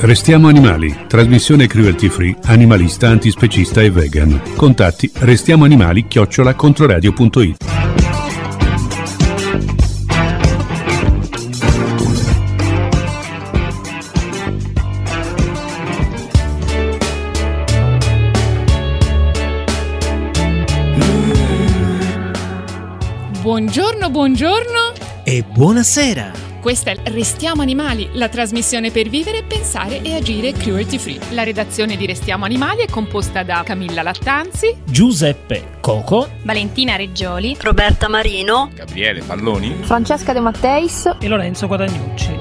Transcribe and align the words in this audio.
Restiamo 0.00 0.48
animali, 0.48 1.04
trasmissione 1.06 1.68
cruelty 1.68 2.08
free, 2.08 2.36
animalista, 2.46 3.06
antispecista 3.06 3.80
e 3.80 3.92
vegan. 3.92 4.42
Contatti 4.56 5.08
restiamoanimali 5.14 6.08
chiocciola 6.08 6.56
controradio.it. 6.56 7.79
Buongiorno. 24.10 24.92
E 25.22 25.44
buonasera. 25.44 26.32
Questa 26.60 26.90
è 26.90 26.96
Restiamo 27.04 27.62
Animali, 27.62 28.10
la 28.14 28.28
trasmissione 28.28 28.90
per 28.90 29.08
vivere, 29.08 29.44
pensare 29.44 30.02
e 30.02 30.16
agire 30.16 30.50
cruelty 30.50 30.98
free. 30.98 31.20
La 31.30 31.44
redazione 31.44 31.96
di 31.96 32.06
Restiamo 32.06 32.44
Animali 32.44 32.82
è 32.82 32.90
composta 32.90 33.44
da 33.44 33.62
Camilla 33.64 34.02
Lattanzi, 34.02 34.76
Giuseppe 34.84 35.78
Coco, 35.80 36.28
Valentina 36.42 36.96
Reggioli, 36.96 37.56
Roberta 37.60 38.08
Marino, 38.08 38.70
Gabriele 38.74 39.22
Palloni, 39.22 39.76
Francesca 39.82 40.32
De 40.32 40.40
Matteis 40.40 41.08
e 41.20 41.28
Lorenzo 41.28 41.68
Guadagnucci. 41.68 42.39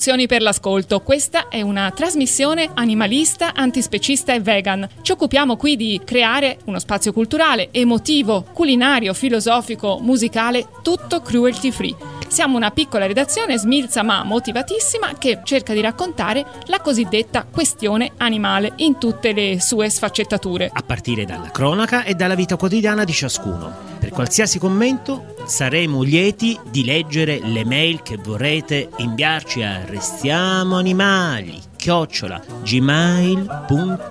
Istruzioni 0.00 0.28
per 0.28 0.40
l'ascolto. 0.40 1.00
Questa 1.00 1.48
è 1.50 1.60
una 1.60 1.90
trasmissione 1.90 2.70
animalista, 2.72 3.52
antispecista 3.54 4.32
e 4.32 4.40
vegan. 4.40 4.88
Ci 5.02 5.12
occupiamo 5.12 5.58
qui 5.58 5.76
di 5.76 6.00
creare 6.02 6.56
uno 6.64 6.78
spazio 6.78 7.12
culturale, 7.12 7.68
emotivo, 7.70 8.46
culinario, 8.50 9.12
filosofico, 9.12 9.98
musicale, 10.00 10.68
tutto 10.82 11.20
cruelty 11.20 11.70
free. 11.70 12.19
Siamo 12.30 12.56
una 12.56 12.70
piccola 12.70 13.06
redazione 13.06 13.58
smilza 13.58 14.04
ma 14.04 14.22
motivatissima 14.22 15.14
che 15.18 15.40
cerca 15.42 15.72
di 15.72 15.80
raccontare 15.80 16.46
la 16.66 16.80
cosiddetta 16.80 17.44
questione 17.44 18.12
animale 18.18 18.74
in 18.76 18.98
tutte 18.98 19.32
le 19.32 19.60
sue 19.60 19.90
sfaccettature. 19.90 20.70
A 20.72 20.84
partire 20.86 21.24
dalla 21.24 21.50
cronaca 21.50 22.04
e 22.04 22.14
dalla 22.14 22.36
vita 22.36 22.54
quotidiana 22.54 23.02
di 23.02 23.12
ciascuno. 23.12 23.88
Per 23.98 24.10
qualsiasi 24.10 24.60
commento 24.60 25.34
saremo 25.44 26.02
lieti 26.02 26.56
di 26.70 26.84
leggere 26.84 27.40
le 27.42 27.64
mail 27.64 28.00
che 28.02 28.16
vorrete 28.16 28.90
inviarci 28.98 29.64
a 29.64 29.84
restiamoanimali 29.84 31.60
chiocciola 31.74 32.40
gmail.com 32.62 34.08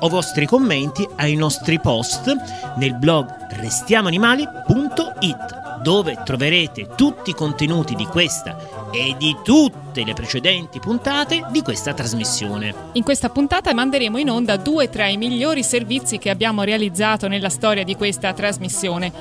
o 0.00 0.08
vostri 0.08 0.44
commenti 0.44 1.08
ai 1.16 1.36
nostri 1.36 1.78
post 1.78 2.34
nel 2.78 2.96
blog 2.96 3.32
restiamoanimali.it 3.50 5.67
dove 5.82 6.18
troverete 6.24 6.88
tutti 6.96 7.30
i 7.30 7.34
contenuti 7.34 7.94
di 7.94 8.06
questa 8.06 8.90
e 8.90 9.14
di 9.18 9.36
tutte 9.42 10.04
le 10.04 10.14
precedenti 10.14 10.78
puntate 10.78 11.46
di 11.50 11.62
questa 11.62 11.94
trasmissione. 11.94 12.74
In 12.92 13.02
questa 13.02 13.28
puntata 13.28 13.74
manderemo 13.74 14.18
in 14.18 14.30
onda 14.30 14.56
due 14.56 14.88
tra 14.88 15.06
i 15.06 15.16
migliori 15.16 15.62
servizi 15.62 16.18
che 16.18 16.30
abbiamo 16.30 16.62
realizzato 16.62 17.28
nella 17.28 17.48
storia 17.48 17.84
di 17.84 17.96
questa 17.96 18.32
trasmissione. 18.32 19.12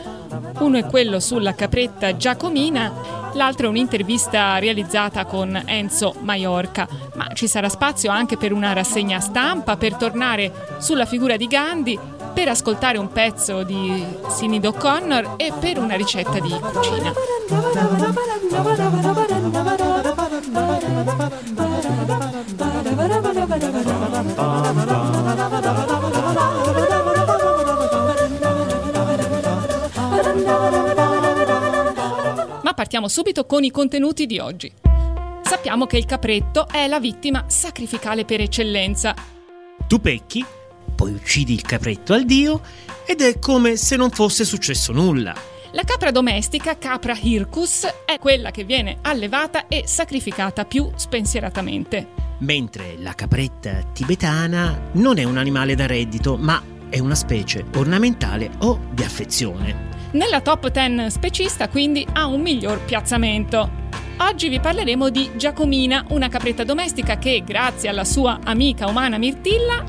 Uno 0.60 0.78
è 0.78 0.86
quello 0.86 1.20
sulla 1.20 1.54
capretta 1.54 2.16
Giacomina, 2.18 3.32
l'altro 3.34 3.68
è 3.68 3.70
un'intervista 3.70 4.58
realizzata 4.58 5.26
con 5.26 5.62
Enzo 5.66 6.16
Maiorca, 6.22 6.88
ma 7.16 7.30
ci 7.34 7.48
sarà 7.48 7.70
spazio 7.70 8.12
anche 8.12 8.38
per 8.38 8.52
una 8.52 8.74
rassegna 8.74 9.20
stampa, 9.20 9.78
per 9.78 9.96
tornare 9.96 10.52
sulla 10.80 11.06
figura 11.06 11.38
di 11.38 11.48
Gandhi, 11.48 12.00
per 12.38 12.50
ascoltare 12.50 13.00
un 13.00 13.08
pezzo 13.08 13.64
di 13.64 14.06
Sinead 14.28 14.64
O'Connor 14.64 15.34
e 15.38 15.52
per 15.60 15.80
una 15.80 15.96
ricetta 15.96 16.40
di 16.40 16.50
cucina. 16.50 17.12
Ma 32.62 32.74
partiamo 32.76 33.08
subito 33.08 33.48
con 33.48 33.64
i 33.64 33.72
contenuti 33.72 34.28
di 34.28 34.38
oggi. 34.38 34.72
Sappiamo 35.42 35.88
che 35.88 35.98
il 35.98 36.06
capretto 36.06 36.68
è 36.68 36.86
la 36.86 37.00
vittima 37.00 37.46
sacrificale 37.48 38.26
per 38.26 38.42
eccellenza. 38.42 39.16
Tu 39.88 40.00
pecchi, 40.00 40.46
poi 40.98 41.14
uccidi 41.14 41.54
il 41.54 41.62
capretto 41.62 42.14
al 42.14 42.26
dio 42.26 42.60
ed 43.06 43.22
è 43.22 43.38
come 43.38 43.76
se 43.76 43.96
non 43.96 44.10
fosse 44.10 44.44
successo 44.44 44.92
nulla. 44.92 45.36
La 45.72 45.84
capra 45.84 46.10
domestica, 46.10 46.80
Capra 46.80 47.16
hircus, 47.16 47.86
è 48.04 48.18
quella 48.18 48.50
che 48.50 48.64
viene 48.64 48.98
allevata 49.04 49.68
e 49.68 49.84
sacrificata 49.86 50.66
più 50.66 50.90
spensieratamente. 50.96 52.08
Mentre 52.40 52.96
la 52.98 53.14
capretta 53.14 53.84
tibetana 53.94 54.90
non 54.94 55.20
è 55.20 55.24
un 55.24 55.38
animale 55.38 55.76
da 55.76 55.86
reddito, 55.86 56.36
ma 56.36 56.62
è 56.90 56.98
una 56.98 57.16
specie 57.16 57.64
ornamentale 57.76 58.50
o 58.60 58.80
di 58.92 59.04
affezione. 59.04 59.90
Nella 60.14 60.42
top 60.42 60.72
10 60.72 61.12
specista 61.12 61.70
quindi 61.70 62.08
ha 62.14 62.26
un 62.26 62.42
miglior 62.42 62.84
piazzamento. 62.84 63.86
Oggi 64.20 64.50
vi 64.50 64.60
parleremo 64.60 65.10
di 65.10 65.30
Giacomina, 65.36 66.06
una 66.10 66.28
capretta 66.28 66.64
domestica 66.64 67.20
che, 67.20 67.44
grazie 67.46 67.90
alla 67.90 68.04
sua 68.04 68.40
amica 68.44 68.88
umana 68.88 69.20
Mirtilla, 69.20 69.84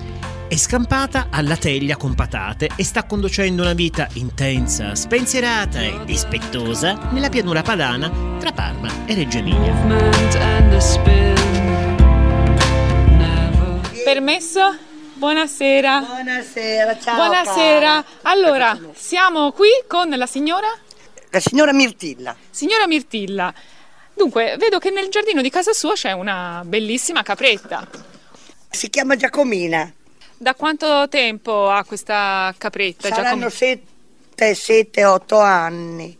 È 0.49 0.57
scampata 0.57 1.27
alla 1.31 1.59
teglia 1.59 1.99
con 1.99 2.15
patate 2.15 2.71
e 2.75 2.83
sta 2.83 3.05
conducendo 3.05 3.61
una 3.61 3.75
vita 3.75 4.09
intensa, 4.15 4.95
spensierata 4.95 5.83
e 5.83 6.01
dispettosa 6.07 7.11
nella 7.13 7.29
pianura 7.29 7.61
padana 7.61 8.11
tra 8.39 8.51
Parma 8.53 8.89
e 9.05 9.15
Reggio 9.15 9.37
Emilia. 9.37 9.75
permesso? 14.03 14.75
Buonasera. 15.13 16.01
Buonasera, 16.01 16.99
ciao. 16.99 17.15
Buonasera. 17.17 18.03
cara. 18.03 18.05
Allora, 18.23 18.81
siamo 18.95 19.53
qui 19.53 19.69
con 19.87 20.09
la 20.09 20.27
signora? 20.27 20.69
La 21.29 21.41
signora 21.41 21.75
Mirtilla. 21.75 22.35
Signora 22.49 22.87
Mirtilla. 22.87 23.53
Dunque, 24.15 24.57
vedo 24.59 24.79
che 24.79 24.89
nel 24.89 25.11
giardino 25.11 25.43
di 25.43 25.51
casa 25.51 25.75
sua 25.75 25.93
c'è 25.93 26.13
una 26.13 26.63
bellissima 26.65 27.23
capretta. 27.23 27.87
Si 28.71 28.89
chiama 28.89 29.15
Giacomina. 29.15 29.93
Da 30.41 30.54
quanto 30.54 31.09
tempo 31.09 31.69
ha 31.69 31.82
questa 31.84 32.54
capretta? 32.56 33.09
Saranno 33.09 33.49
Giacom- 33.49 33.82
7, 34.37 34.54
7, 34.54 35.04
8 35.04 35.38
anni 35.41 36.16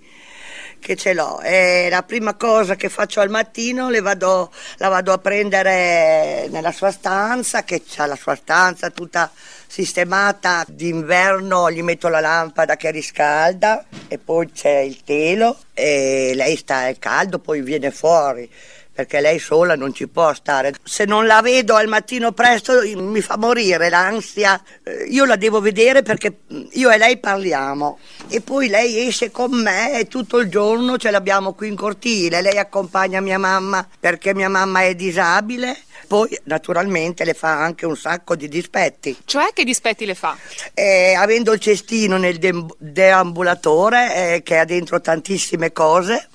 che 0.81 0.97
ce 0.97 1.13
l'ho. 1.13 1.39
È 1.39 1.89
la 1.89 2.03
prima 2.03 2.35
cosa 2.35 2.75
che 2.75 2.89
faccio 2.89 3.21
al 3.21 3.31
mattino, 3.31 3.91
le 3.91 4.01
vado- 4.01 4.51
la 4.79 4.89
vado 4.89 5.13
a 5.13 5.19
prendere 5.19 6.49
nella 6.51 6.73
sua 6.73 6.91
stanza, 6.91 7.63
che 7.63 7.83
ha 7.99 8.07
la 8.07 8.17
sua 8.17 8.35
stanza 8.35 8.91
tutta 8.91 9.31
sistemata. 9.69 10.65
D'inverno 10.67 11.71
gli 11.71 11.83
metto 11.83 12.09
la 12.09 12.21
lampada 12.21 12.77
che 12.77 12.91
riscalda 12.91 13.85
e 14.09 14.19
poi 14.19 14.51
c'è 14.51 14.79
il 14.79 15.05
telo 15.05 15.59
e 15.75 16.33
lei 16.35 16.57
sta 16.57 16.79
al 16.79 16.99
caldo, 16.99 17.39
poi 17.39 17.61
viene 17.61 17.93
fuori 17.93 18.51
perché 18.99 19.21
lei 19.21 19.39
sola 19.39 19.77
non 19.77 19.95
ci 19.95 20.09
può 20.09 20.35
stare. 20.35 20.75
Se 20.83 21.05
non 21.05 21.25
la 21.25 21.41
vedo 21.41 21.77
al 21.77 21.87
mattino 21.87 22.33
presto 22.33 22.81
mi 22.97 23.21
fa 23.21 23.37
morire 23.37 23.89
l'ansia. 23.89 24.61
Eh, 24.83 25.05
Io 25.11 25.25
la 25.25 25.37
devo 25.37 25.61
vedere 25.61 26.03
perché 26.03 26.39
io 26.73 26.91
e 26.91 26.99
lei 26.99 27.17
parliamo 27.19 28.01
e 28.29 28.41
poi 28.41 28.67
lei 28.67 29.07
esce 29.07 29.31
con 29.31 29.53
me 29.53 30.01
e 30.01 30.09
tutto 30.09 30.39
il 30.39 30.49
giorno 30.49 30.97
ce 30.97 31.13
l'abbiamo 31.13 31.53
qui 31.53 31.69
in 31.69 31.77
cortile. 31.77 32.43
Lei 32.43 32.59
accompagna 32.59 33.21
mia 33.21 33.39
mamma 33.39 33.87
perché 34.01 34.35
mia 34.35 34.49
mamma 34.49 34.83
è 34.83 34.97
disabile. 34.97 35.77
Poi 36.09 36.37
naturalmente 36.45 37.25
le 37.25 37.35
fa 37.35 37.53
anche 37.63 37.87
un 37.87 37.97
sacco 37.97 38.35
di 38.35 38.49
dispetti. 38.49 39.17
Cioè, 39.25 39.51
che 39.53 39.63
dispetti 39.63 40.07
le 40.07 40.17
fa? 40.17 40.37
Eh, 40.75 41.15
avendo 41.15 41.53
il 41.53 41.61
cestino 41.61 42.17
nel 42.17 42.39
de- 42.39 42.67
deambulatore 42.79 44.35
eh, 44.35 44.43
che 44.43 44.59
ha 44.59 44.65
dentro 44.65 45.01
tantissime 45.01 45.71
cose, 45.71 46.29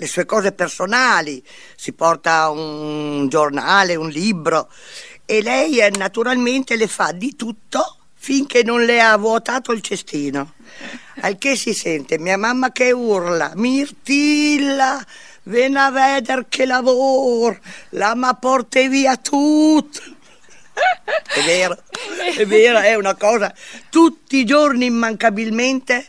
le 0.00 0.06
sue 0.06 0.24
cose 0.24 0.52
personali, 0.52 1.44
si 1.74 1.92
porta 1.92 2.50
un 2.50 3.26
giornale, 3.28 3.96
un 3.96 4.08
libro 4.08 4.70
e 5.24 5.42
lei 5.42 5.80
eh, 5.80 5.90
naturalmente 5.90 6.76
le 6.76 6.86
fa 6.86 7.10
di 7.10 7.34
tutto 7.34 7.96
finché 8.14 8.62
non 8.62 8.84
le 8.84 9.00
ha 9.00 9.16
vuotato 9.16 9.72
il 9.72 9.80
cestino. 9.80 10.54
Al 11.20 11.36
che 11.36 11.56
si 11.56 11.74
sente 11.74 12.16
mia 12.16 12.36
mamma 12.36 12.70
che 12.70 12.92
urla, 12.92 13.52
Mirtilla, 13.56 15.04
ven 15.44 15.76
a 15.76 15.90
vedere 15.90 16.46
che 16.48 16.64
lavoro, 16.64 17.58
la 17.90 18.14
ma 18.14 18.34
porte 18.34 18.88
via 18.88 19.16
tutto. 19.16 20.00
È 21.34 21.42
vero, 21.44 21.76
è 22.36 22.46
vero, 22.46 22.78
è 22.78 22.94
una 22.94 23.16
cosa, 23.16 23.52
tutti 23.90 24.36
i 24.36 24.44
giorni 24.44 24.84
immancabilmente 24.84 26.06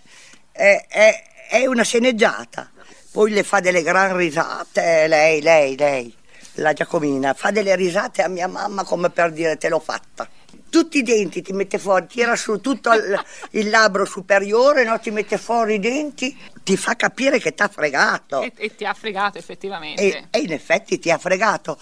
è, 0.51 0.85
è- 0.87 1.23
è 1.49 1.65
una 1.65 1.83
sceneggiata. 1.83 2.71
Poi 3.19 3.31
le 3.31 3.43
fa 3.43 3.59
delle 3.59 3.81
gran 3.81 4.15
risate, 4.15 5.05
lei, 5.09 5.41
lei, 5.41 5.75
lei, 5.75 6.15
la 6.53 6.71
Giacomina, 6.71 7.33
fa 7.33 7.51
delle 7.51 7.75
risate 7.75 8.21
a 8.21 8.29
mia 8.29 8.47
mamma 8.47 8.85
come 8.85 9.09
per 9.09 9.33
dire 9.33 9.57
te 9.57 9.67
l'ho 9.67 9.81
fatta. 9.81 10.25
Tutti 10.69 10.99
i 10.99 11.03
denti 11.03 11.41
ti 11.41 11.51
mette 11.51 11.79
fuori, 11.79 12.07
tira 12.07 12.37
su 12.37 12.61
tutto 12.61 12.93
il, 12.93 13.21
il 13.51 13.69
labbro 13.69 14.05
superiore, 14.05 14.85
no? 14.85 14.97
ti 15.01 15.11
mette 15.11 15.37
fuori 15.37 15.73
i 15.73 15.79
denti, 15.79 16.33
ti 16.63 16.77
fa 16.77 16.95
capire 16.95 17.39
che 17.39 17.53
ti 17.53 17.61
ha 17.61 17.67
fregato. 17.67 18.41
E, 18.41 18.53
e 18.55 18.73
ti 18.73 18.85
ha 18.85 18.93
fregato 18.93 19.37
effettivamente. 19.37 20.01
E, 20.01 20.27
e 20.29 20.39
in 20.39 20.53
effetti 20.53 20.97
ti 20.97 21.11
ha 21.11 21.17
fregato. 21.17 21.77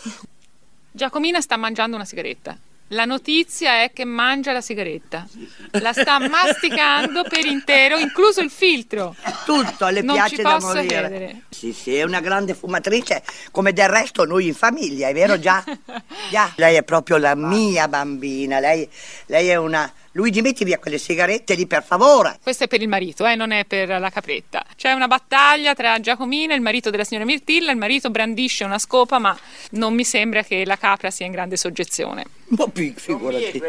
Giacomina 0.92 1.40
sta 1.40 1.56
mangiando 1.56 1.98
una 1.98 2.06
sigaretta. 2.06 2.58
La 2.92 3.04
notizia 3.04 3.84
è 3.84 3.92
che 3.92 4.06
mangia 4.06 4.54
la 4.54 4.62
sigaretta. 4.62 5.28
La 5.72 5.92
sta 5.92 6.20
masticando 6.20 7.24
per 7.24 7.46
intero, 7.46 7.98
incluso 7.98 8.40
il 8.42 8.50
filtro. 8.50 9.14
Tutto 9.46 9.88
le 9.88 10.02
Non 10.02 10.16
piace 10.16 10.42
da 10.42 10.58
morire. 10.60 10.86
credere. 10.88 11.42
Sì, 11.50 11.74
sì, 11.74 11.96
è 11.96 12.04
una 12.04 12.22
grande 12.22 12.54
fumatrice, 12.54 13.24
come 13.52 13.74
del 13.74 13.90
resto 13.90 14.24
noi 14.24 14.48
in 14.48 14.54
famiglia, 14.54 15.10
è 15.10 15.14
vero 15.14 15.38
già? 15.38 15.64
Già. 16.32 16.52
Lei 16.56 16.76
è 16.76 16.84
proprio 16.84 17.18
la 17.18 17.36
mia 17.36 17.88
bambina, 17.88 18.60
lei, 18.60 18.88
lei 19.28 19.50
è 19.50 19.56
una... 19.56 19.92
Luigi, 20.18 20.42
metti 20.42 20.64
via 20.64 20.80
quelle 20.80 20.98
sigarette 20.98 21.54
lì 21.54 21.68
per 21.68 21.84
favore. 21.84 22.40
Questo 22.42 22.64
è 22.64 22.68
per 22.68 22.82
il 22.82 22.88
marito, 22.88 23.24
eh, 23.28 23.36
non 23.36 23.52
è 23.52 23.66
per 23.66 23.88
la 23.88 24.10
capretta. 24.10 24.66
C'è 24.76 24.92
una 24.94 25.06
battaglia 25.06 25.76
tra 25.76 26.00
Giacomina, 26.00 26.56
il 26.56 26.62
marito 26.62 26.90
della 26.90 27.04
signora 27.04 27.24
Mirtilla. 27.24 27.70
Il 27.70 27.78
marito 27.78 28.10
brandisce 28.10 28.64
una 28.64 28.80
scopa, 28.80 29.20
ma 29.20 29.38
non 29.74 29.94
mi 29.94 30.04
sembra 30.04 30.42
che 30.42 30.66
la 30.66 30.76
capra 30.76 31.12
sia 31.12 31.28
in 31.28 31.34
grande 31.34 31.56
soggezione. 31.56 32.26
Un 32.48 32.58
po' 32.58 32.68
più, 32.68 32.92
figurati. 32.96 33.62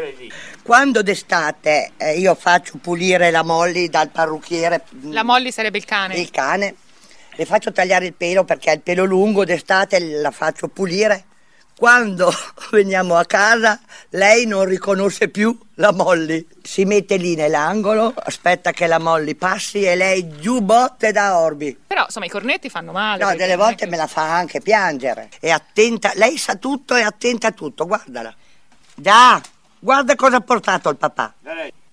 Quando 0.63 1.03
d'estate 1.03 1.91
eh, 1.97 2.17
io 2.17 2.33
faccio 2.33 2.79
pulire 2.81 3.29
la 3.29 3.43
Molly 3.43 3.87
dal 3.87 4.09
parrucchiere, 4.09 4.85
La 5.01 5.23
Molly 5.23 5.51
sarebbe 5.51 5.77
il 5.77 5.85
cane. 5.85 6.15
il 6.15 6.31
cane, 6.31 6.73
le 7.35 7.45
faccio 7.45 7.71
tagliare 7.71 8.07
il 8.07 8.13
pelo 8.15 8.43
perché 8.43 8.71
ha 8.71 8.73
il 8.73 8.81
pelo 8.81 9.05
lungo 9.05 9.45
d'estate, 9.45 9.99
la 9.99 10.31
faccio 10.31 10.67
pulire. 10.67 11.25
Quando 11.79 12.29
veniamo 12.71 13.15
a 13.15 13.23
casa, 13.23 13.79
lei 14.09 14.45
non 14.45 14.65
riconosce 14.65 15.29
più 15.29 15.57
la 15.75 15.93
Molly. 15.93 16.45
Si 16.61 16.83
mette 16.83 17.15
lì 17.15 17.35
nell'angolo, 17.35 18.13
aspetta 18.17 18.73
che 18.73 18.85
la 18.85 18.99
Molly 18.99 19.33
passi 19.35 19.83
e 19.83 19.95
lei 19.95 20.27
giù 20.39 20.59
botte 20.59 21.13
da 21.13 21.37
orbi. 21.39 21.73
Però 21.87 22.03
insomma 22.03 22.25
i 22.25 22.29
cornetti 22.29 22.69
fanno 22.69 22.91
male. 22.91 23.23
No, 23.23 23.33
delle 23.33 23.53
è 23.53 23.55
volte 23.55 23.85
che- 23.85 23.89
me 23.89 23.95
la 23.95 24.07
fa 24.07 24.35
anche 24.35 24.59
piangere. 24.59 25.29
È 25.39 25.49
attenta, 25.49 26.11
lei 26.15 26.37
sa 26.37 26.55
tutto 26.55 26.95
e 26.95 27.01
attenta 27.01 27.47
a 27.47 27.51
tutto, 27.51 27.85
guardala. 27.87 28.35
Già, 28.93 29.41
guarda 29.79 30.15
cosa 30.17 30.35
ha 30.35 30.41
portato 30.41 30.89
il 30.89 30.97
papà. 30.97 31.33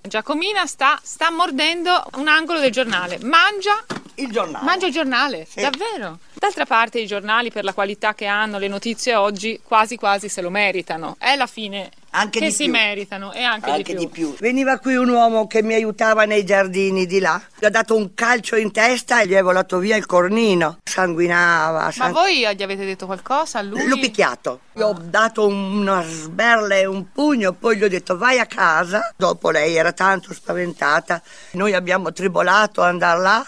Giacomina 0.00 0.66
sta, 0.66 0.98
sta 1.00 1.30
mordendo 1.30 2.04
un 2.16 2.26
angolo 2.26 2.58
del 2.58 2.72
giornale. 2.72 3.20
Mangia, 3.22 3.84
Il 4.16 4.30
giornale. 4.30 4.64
mangia 4.64 4.86
il 4.86 4.92
giornale, 4.92 5.46
Sì. 5.48 5.60
davvero. 5.60 6.18
D'altra 6.34 6.64
parte 6.66 7.00
i 7.00 7.06
giornali 7.06 7.50
per 7.50 7.64
la 7.64 7.72
qualità 7.72 8.14
che 8.14 8.26
hanno, 8.26 8.58
le 8.58 8.68
notizie 8.68 9.14
oggi 9.14 9.60
quasi 9.62 9.96
quasi 9.96 10.28
se 10.28 10.40
lo 10.42 10.50
meritano. 10.50 11.16
È 11.18 11.34
la 11.36 11.46
fine 11.46 11.90
Anche 12.10 12.38
che 12.40 12.46
di 12.46 12.52
si 12.52 12.64
più. 12.64 12.72
meritano 12.72 13.32
e 13.32 13.42
anche, 13.42 13.70
Anche 13.70 13.94
di 13.94 14.08
più. 14.08 14.34
Veniva 14.38 14.78
qui 14.78 14.96
un 14.96 15.08
uomo 15.08 15.46
che 15.46 15.62
mi 15.62 15.74
aiutava 15.74 16.24
nei 16.24 16.44
giardini 16.44 17.06
di 17.06 17.20
là. 17.20 17.40
Gli 17.58 17.64
ho 17.64 17.70
dato 17.70 17.94
un 17.96 18.14
calcio 18.14 18.56
in 18.56 18.70
testa 18.70 19.20
e 19.22 19.26
gli 19.26 19.32
è 19.32 19.42
volato 19.42 19.78
via 19.78 19.96
il 19.96 20.04
cornino. 20.06 20.78
Sanguinava. 20.84 21.84
Ma 21.84 21.90
sang- 21.90 22.12
voi 22.14 22.38
gli 22.54 22.62
avete 22.62 22.84
detto 22.84 23.06
qualcosa 23.06 23.58
a 23.58 23.62
lui? 23.62 23.86
L'ho 23.86 23.98
picchiato. 23.98 24.60
Gli 24.72 24.80
ho 24.80 24.94
dato 24.98 25.46
una 25.46 26.02
sberla 26.02 26.74
e 26.76 26.84
un 26.86 27.10
pugno, 27.12 27.52
poi 27.52 27.76
gli 27.78 27.84
ho 27.84 27.88
detto 27.88 28.16
vai 28.16 28.38
a 28.38 28.46
casa. 28.46 29.12
Dopo 29.16 29.50
lei 29.50 29.74
era 29.76 29.92
tanto 29.92 30.32
spaventata. 30.34 31.20
Noi 31.52 31.72
abbiamo 31.74 32.12
tribolato 32.12 32.82
ad 32.82 32.88
andare 32.88 33.20
là 33.20 33.46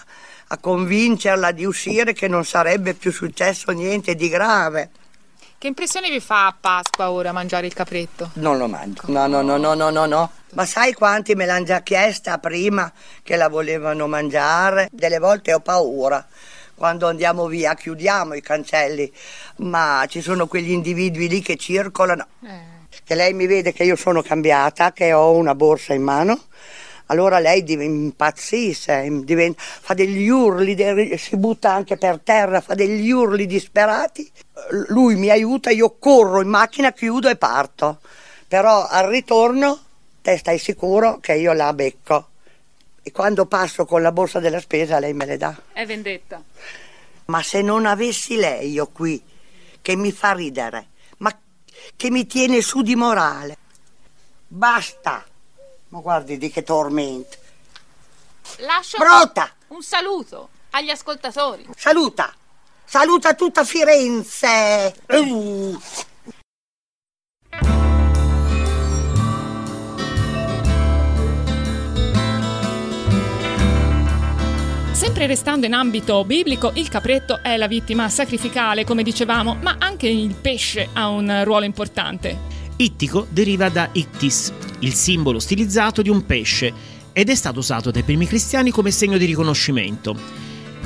a 0.51 0.57
convincerla 0.57 1.51
di 1.51 1.65
uscire 1.65 2.13
che 2.13 2.27
non 2.27 2.43
sarebbe 2.43 2.95
più 2.95 3.11
successo 3.11 3.71
niente 3.71 4.15
di 4.15 4.29
grave. 4.29 4.89
Che 5.59 5.67
impressione 5.67 6.09
vi 6.09 6.19
fa 6.19 6.47
a 6.47 6.55
Pasqua 6.59 7.11
ora 7.11 7.31
mangiare 7.31 7.67
il 7.67 7.73
capretto? 7.73 8.31
Non 8.35 8.57
lo 8.57 8.67
mangio. 8.67 9.03
No, 9.07 9.27
no, 9.27 9.41
no, 9.41 9.57
no, 9.57 9.73
no, 9.73 9.89
no, 9.89 10.05
no. 10.05 10.31
Ma 10.53 10.65
sai 10.65 10.93
quanti 10.93 11.35
me 11.35 11.45
l'hanno 11.45 11.65
già 11.65 11.81
chiesta 11.81 12.37
prima 12.37 12.91
che 13.21 13.35
la 13.35 13.49
volevano 13.49 14.07
mangiare? 14.07 14.87
Delle 14.91 15.19
volte 15.19 15.53
ho 15.53 15.59
paura. 15.59 16.25
Quando 16.73 17.07
andiamo 17.07 17.45
via 17.47 17.75
chiudiamo 17.75 18.33
i 18.33 18.41
cancelli, 18.41 19.11
ma 19.57 20.05
ci 20.07 20.21
sono 20.21 20.47
quegli 20.47 20.71
individui 20.71 21.27
lì 21.27 21.41
che 21.41 21.57
circolano. 21.57 22.25
Che 23.03 23.15
lei 23.15 23.33
mi 23.33 23.45
vede 23.45 23.73
che 23.73 23.83
io 23.83 23.97
sono 23.97 24.21
cambiata, 24.21 24.93
che 24.93 25.11
ho 25.11 25.33
una 25.33 25.53
borsa 25.55 25.93
in 25.93 26.03
mano. 26.03 26.41
Allora 27.11 27.39
lei 27.39 27.63
impazzisce, 27.67 29.07
diventa- 29.23 29.59
fa 29.61 29.95
degli 29.95 30.27
urli, 30.29 31.17
si 31.17 31.37
butta 31.37 31.73
anche 31.73 31.97
per 31.97 32.19
terra, 32.23 32.61
fa 32.61 32.75
degli 32.75 33.09
urli 33.09 33.47
disperati. 33.47 34.31
Lui 34.89 35.15
mi 35.15 35.31
aiuta, 35.31 35.71
io 35.71 35.95
corro 35.97 36.41
in 36.41 36.49
macchina, 36.49 36.93
chiudo 36.93 37.27
e 37.27 37.35
parto. 37.35 37.99
Però 38.47 38.85
al 38.85 39.07
ritorno 39.07 39.79
te 40.21 40.37
stai 40.37 40.59
sicuro 40.59 41.17
che 41.19 41.33
io 41.33 41.53
la 41.53 41.73
becco. 41.73 42.27
E 43.01 43.11
quando 43.11 43.47
passo 43.47 43.85
con 43.85 44.03
la 44.03 44.11
borsa 44.11 44.39
della 44.39 44.59
spesa 44.59 44.99
lei 44.99 45.13
me 45.13 45.25
le 45.25 45.37
dà. 45.37 45.55
È 45.73 45.85
vendetta. 45.87 46.43
Ma 47.25 47.41
se 47.41 47.63
non 47.63 47.87
avessi 47.87 48.35
lei 48.35 48.71
io 48.71 48.87
qui, 48.87 49.19
che 49.81 49.95
mi 49.95 50.11
fa 50.11 50.33
ridere, 50.33 50.89
ma 51.17 51.35
che 51.95 52.11
mi 52.11 52.27
tiene 52.27 52.61
su 52.61 52.83
di 52.83 52.95
morale. 52.95 53.57
Basta. 54.47 55.25
Ma 55.89 55.99
guardi 56.01 56.37
di 56.37 56.49
che 56.49 56.63
tormento. 56.63 57.37
Lascio 58.57 58.97
Brutta! 58.97 59.51
un 59.69 59.81
saluto 59.81 60.49
agli 60.71 60.89
ascoltatori. 60.89 61.67
Saluta! 61.75 62.33
Saluta 62.85 63.33
tutta 63.33 63.63
Firenze! 63.63 64.95
Uh. 65.07 65.79
Sempre 74.91 75.27
restando 75.27 75.65
in 75.65 75.73
ambito 75.73 76.23
biblico, 76.25 76.71
il 76.75 76.89
capretto 76.89 77.41
è 77.41 77.55
la 77.57 77.67
vittima 77.67 78.09
sacrificale, 78.09 78.83
come 78.83 79.01
dicevamo, 79.01 79.55
ma 79.61 79.77
anche 79.79 80.07
il 80.07 80.35
pesce 80.35 80.89
ha 80.93 81.07
un 81.07 81.43
ruolo 81.45 81.65
importante. 81.65 82.58
Ittico 82.81 83.27
deriva 83.29 83.67
da 83.67 83.89
ictis, 83.91 84.53
il 84.79 84.93
simbolo 84.93 85.39
stilizzato 85.39 86.01
di 86.01 86.07
un 86.07 86.25
pesce, 86.25 86.71
ed 87.11 87.29
è 87.29 87.35
stato 87.35 87.59
usato 87.59 87.91
dai 87.91 88.03
primi 88.03 88.25
cristiani 88.25 88.71
come 88.71 88.91
segno 88.91 89.17
di 89.17 89.25
riconoscimento. 89.25 90.15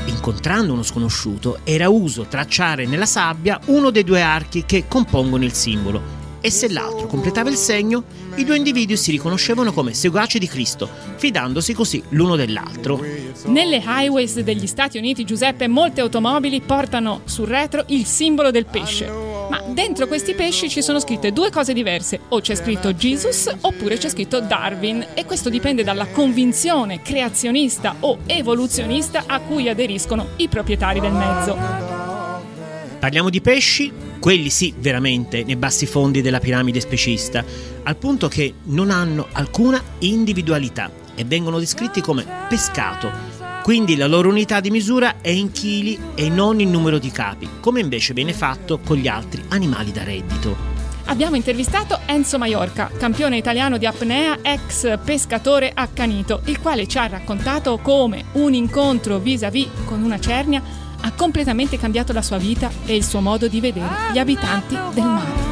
Incontrando 0.06 0.74
uno 0.74 0.82
sconosciuto 0.82 1.60
era 1.64 1.90
uso 1.90 2.26
tracciare 2.26 2.88
nella 2.88 3.06
sabbia 3.06 3.60
uno 3.68 3.92
dei 3.92 4.04
due 4.04 4.22
archi 4.22 4.64
che 4.66 4.86
compongono 4.88 5.44
il 5.44 5.54
simbolo 5.54 6.22
e 6.42 6.50
se 6.50 6.68
l'altro 6.68 7.06
completava 7.06 7.52
il 7.52 7.56
segno, 7.56 8.04
i 8.36 8.44
due 8.44 8.58
individui 8.58 8.98
si 8.98 9.12
riconoscevano 9.12 9.72
come 9.72 9.94
seguaci 9.94 10.40
di 10.40 10.48
Cristo, 10.48 10.90
fidandosi 11.16 11.74
così 11.74 12.04
l'uno 12.10 12.36
dell'altro. 12.36 13.00
Nelle 13.46 13.84
highways 13.86 14.40
degli 14.40 14.66
Stati 14.68 14.98
Uniti, 14.98 15.26
Giuseppe, 15.26 15.68
molte 15.68 16.02
automobili 16.02 16.60
portano 16.60 17.22
sul 17.26 17.48
retro 17.48 17.86
il 17.90 18.06
simbolo 18.06 18.50
del 18.50 18.66
pesce. 18.66 19.33
Ma 19.54 19.62
dentro 19.68 20.08
questi 20.08 20.34
pesci 20.34 20.68
ci 20.68 20.82
sono 20.82 21.00
scritte 21.00 21.32
due 21.32 21.52
cose 21.52 21.74
diverse. 21.74 22.22
O 22.30 22.42
c'è 22.42 22.56
scritto 22.56 22.92
Jesus 22.96 23.54
oppure 23.62 23.98
c'è 23.98 24.10
scritto 24.10 24.42
Darwin. 24.42 25.10
E 25.14 25.26
questo 25.26 25.50
dipende 25.50 25.84
dalla 25.84 26.08
convinzione 26.08 27.04
creazionista 27.04 27.98
o 28.00 28.22
evoluzionista 28.26 29.26
a 29.28 29.40
cui 29.42 29.70
aderiscono 29.70 30.30
i 30.38 30.48
proprietari 30.48 31.00
del 31.00 31.12
mezzo. 31.12 31.56
Parliamo 32.98 33.30
di 33.30 33.42
pesci, 33.42 33.92
quelli 34.18 34.50
sì 34.50 34.74
veramente 34.76 35.44
nei 35.44 35.56
bassi 35.56 35.86
fondi 35.86 36.24
della 36.24 36.40
piramide 36.40 36.80
specista, 36.80 37.46
al 37.84 37.98
punto 37.98 38.28
che 38.28 38.56
non 38.64 38.90
hanno 38.90 39.28
alcuna 39.34 39.80
individualità 40.00 40.90
e 41.14 41.26
vengono 41.26 41.60
descritti 41.60 42.02
come 42.02 42.26
pescato. 42.50 43.33
Quindi 43.64 43.96
la 43.96 44.08
loro 44.08 44.28
unità 44.28 44.60
di 44.60 44.70
misura 44.70 45.22
è 45.22 45.30
in 45.30 45.52
chili 45.52 45.98
e 46.16 46.28
non 46.28 46.60
in 46.60 46.70
numero 46.70 47.00
di 47.00 47.10
capi, 47.12 47.48
come 47.62 47.80
invece 47.80 48.14
viene 48.14 48.34
fatto 48.34 48.80
con 48.86 48.98
gli 48.98 49.08
altri 49.08 49.42
animali 49.48 49.94
da 49.94 50.04
reddito. 50.04 50.54
Abbiamo 51.06 51.38
intervistato 51.38 52.00
Enzo 52.06 52.38
Maiorca, 52.38 52.92
campione 52.98 53.38
italiano 53.38 53.78
di 53.78 53.86
apnea, 53.86 54.40
ex 54.42 55.00
pescatore 55.02 55.72
accanito, 55.74 56.42
il 56.46 56.60
quale 56.60 56.88
ci 56.88 56.98
ha 56.98 57.08
raccontato 57.08 57.78
come 57.78 58.26
un 58.34 58.54
incontro 58.54 59.20
vis-à-vis 59.20 59.70
con 59.86 60.04
una 60.04 60.20
cernia 60.20 60.62
ha 61.00 61.12
completamente 61.14 61.78
cambiato 61.78 62.12
la 62.12 62.22
sua 62.22 62.38
vita 62.38 62.70
e 62.86 62.98
il 62.98 63.04
suo 63.06 63.22
modo 63.22 63.48
di 63.48 63.62
vedere 63.62 64.12
gli 64.12 64.18
abitanti 64.18 64.78
del 64.94 65.06
mare. 65.06 65.52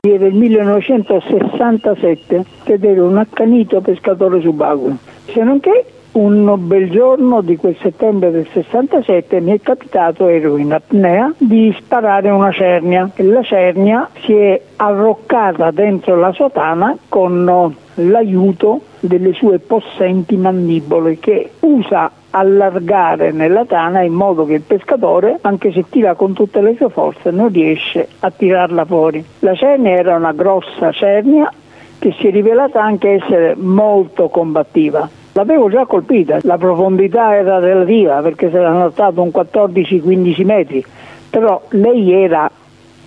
Era 0.00 0.26
il 0.26 0.34
1967 0.34 2.44
ed 2.64 2.84
ero 2.84 3.06
un 3.06 3.18
accanito 3.18 3.80
pescatore 3.80 4.40
subacqueo, 4.40 4.96
se 5.26 5.42
non 5.42 5.60
che 5.60 5.84
un 6.12 6.56
bel 6.66 6.90
giorno 6.90 7.42
di 7.42 7.56
quel 7.56 7.76
settembre 7.80 8.30
del 8.30 8.46
67 8.52 9.40
mi 9.40 9.52
è 9.52 9.60
capitato, 9.60 10.26
ero 10.26 10.56
in 10.56 10.72
apnea, 10.72 11.32
di 11.36 11.74
sparare 11.78 12.30
una 12.30 12.50
cernia. 12.50 13.10
La 13.16 13.42
cernia 13.42 14.08
si 14.24 14.34
è 14.34 14.60
arroccata 14.76 15.70
dentro 15.70 16.16
la 16.16 16.32
sua 16.32 16.50
tana 16.50 16.96
con 17.08 17.74
l'aiuto 17.94 18.80
delle 19.00 19.32
sue 19.32 19.58
possenti 19.58 20.36
mandibole 20.36 21.18
che 21.18 21.50
usa 21.60 22.10
allargare 22.30 23.32
nella 23.32 23.64
tana 23.64 24.02
in 24.02 24.12
modo 24.12 24.44
che 24.44 24.54
il 24.54 24.62
pescatore, 24.62 25.38
anche 25.42 25.72
se 25.72 25.84
tira 25.88 26.14
con 26.14 26.32
tutte 26.32 26.60
le 26.60 26.74
sue 26.76 26.90
forze, 26.90 27.30
non 27.30 27.50
riesce 27.50 28.08
a 28.20 28.30
tirarla 28.30 28.84
fuori. 28.84 29.24
La 29.40 29.54
cernia 29.54 29.92
era 29.92 30.16
una 30.16 30.32
grossa 30.32 30.92
cernia 30.92 31.52
che 31.98 32.14
si 32.18 32.28
è 32.28 32.30
rivelata 32.30 32.82
anche 32.82 33.12
essere 33.12 33.54
molto 33.56 34.28
combattiva. 34.28 35.08
L'avevo 35.32 35.68
già 35.68 35.86
colpita, 35.86 36.38
la 36.42 36.58
profondità 36.58 37.36
era 37.36 37.58
relativa 37.58 38.20
perché 38.22 38.50
saranno 38.50 38.90
stato 38.90 39.22
un 39.22 39.30
14-15 39.32 40.44
metri, 40.44 40.84
però 41.30 41.60
lei 41.70 42.12
era 42.12 42.50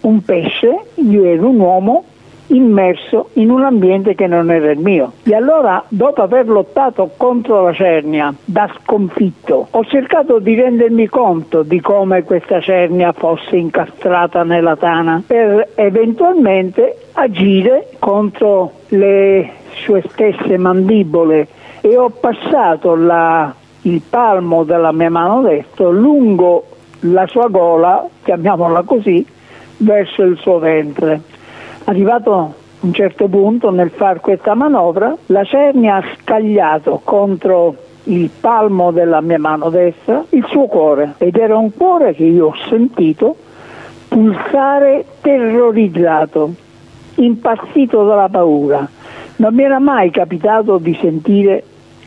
un 0.01 0.23
pesce, 0.23 0.85
io 0.95 1.25
ero 1.25 1.49
un 1.49 1.59
uomo 1.59 2.05
immerso 2.55 3.29
in 3.33 3.49
un 3.49 3.63
ambiente 3.63 4.15
che 4.15 4.27
non 4.27 4.51
era 4.51 4.71
il 4.71 4.79
mio. 4.79 5.13
E 5.23 5.35
allora, 5.35 5.83
dopo 5.87 6.21
aver 6.21 6.47
lottato 6.47 7.11
contro 7.17 7.63
la 7.63 7.73
cernia 7.73 8.33
da 8.43 8.69
sconfitto, 8.79 9.67
ho 9.69 9.85
cercato 9.85 10.39
di 10.39 10.55
rendermi 10.55 11.07
conto 11.07 11.63
di 11.63 11.79
come 11.81 12.23
questa 12.23 12.61
cernia 12.61 13.11
fosse 13.11 13.57
incastrata 13.57 14.43
nella 14.43 14.75
tana 14.75 15.23
per 15.25 15.69
eventualmente 15.75 16.97
agire 17.13 17.89
contro 17.99 18.71
le 18.89 19.51
sue 19.73 20.03
stesse 20.09 20.57
mandibole 20.57 21.47
e 21.81 21.97
ho 21.97 22.09
passato 22.09 22.95
la, 22.95 23.53
il 23.83 24.01
palmo 24.07 24.63
della 24.63 24.91
mia 24.91 25.09
mano 25.09 25.41
destra 25.41 25.89
lungo 25.89 26.65
la 27.01 27.25
sua 27.27 27.47
gola, 27.47 28.07
chiamiamola 28.23 28.83
così, 28.83 29.25
verso 29.77 30.21
il 30.21 30.37
suo 30.37 30.59
ventre. 30.59 31.21
Arrivato 31.91 32.33
a 32.33 32.49
un 32.79 32.93
certo 32.93 33.27
punto 33.27 33.69
nel 33.69 33.89
fare 33.89 34.21
questa 34.21 34.53
manovra, 34.53 35.13
la 35.25 35.43
cernia 35.43 35.97
ha 35.97 36.03
scagliato 36.15 37.01
contro 37.03 37.75
il 38.03 38.29
palmo 38.29 38.91
della 38.91 39.19
mia 39.19 39.37
mano 39.37 39.69
destra 39.69 40.23
il 40.29 40.45
suo 40.47 40.67
cuore 40.67 41.15
ed 41.17 41.35
era 41.35 41.57
un 41.57 41.75
cuore 41.75 42.15
che 42.15 42.23
io 42.23 42.47
ho 42.47 42.55
sentito 42.69 43.35
pulsare 44.07 45.03
terrorizzato, 45.19 46.53
impazzito 47.15 48.05
dalla 48.05 48.29
paura. 48.29 48.87
Non 49.35 49.53
mi 49.53 49.63
era 49.63 49.79
mai 49.79 50.11
capitato 50.11 50.77
di 50.77 50.97
sentire 51.01 51.61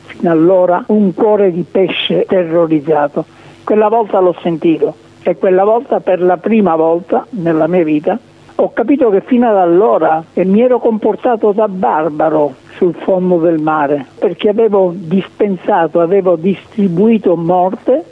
fino 0.06 0.30
allora 0.30 0.82
un 0.86 1.12
cuore 1.12 1.52
di 1.52 1.66
pesce 1.70 2.24
terrorizzato. 2.26 3.26
Quella 3.62 3.88
volta 3.88 4.18
l'ho 4.18 4.34
sentito 4.40 4.94
e 5.22 5.36
quella 5.36 5.64
volta 5.64 6.00
per 6.00 6.22
la 6.22 6.38
prima 6.38 6.74
volta 6.74 7.26
nella 7.32 7.66
mia 7.66 7.84
vita 7.84 8.18
ho 8.56 8.72
capito 8.72 9.10
che 9.10 9.20
fino 9.22 9.48
ad 9.48 9.56
allora 9.56 10.22
mi 10.34 10.60
ero 10.60 10.78
comportato 10.78 11.50
da 11.50 11.66
barbaro 11.66 12.54
sul 12.76 12.94
fondo 12.94 13.38
del 13.38 13.60
mare 13.60 14.06
perché 14.18 14.48
avevo 14.48 14.92
dispensato, 14.94 16.00
avevo 16.00 16.36
distribuito 16.36 17.34
morte 17.36 18.04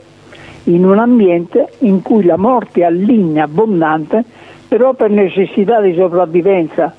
in 0.65 0.85
un 0.85 0.99
ambiente 0.99 1.69
in 1.79 2.01
cui 2.01 2.25
la 2.25 2.37
morte 2.37 2.83
alligna 2.83 3.45
abbondante, 3.45 4.23
però 4.67 4.93
per 4.93 5.09
necessità 5.09 5.79
di 5.81 5.93
sopravvivenza. 5.93 6.93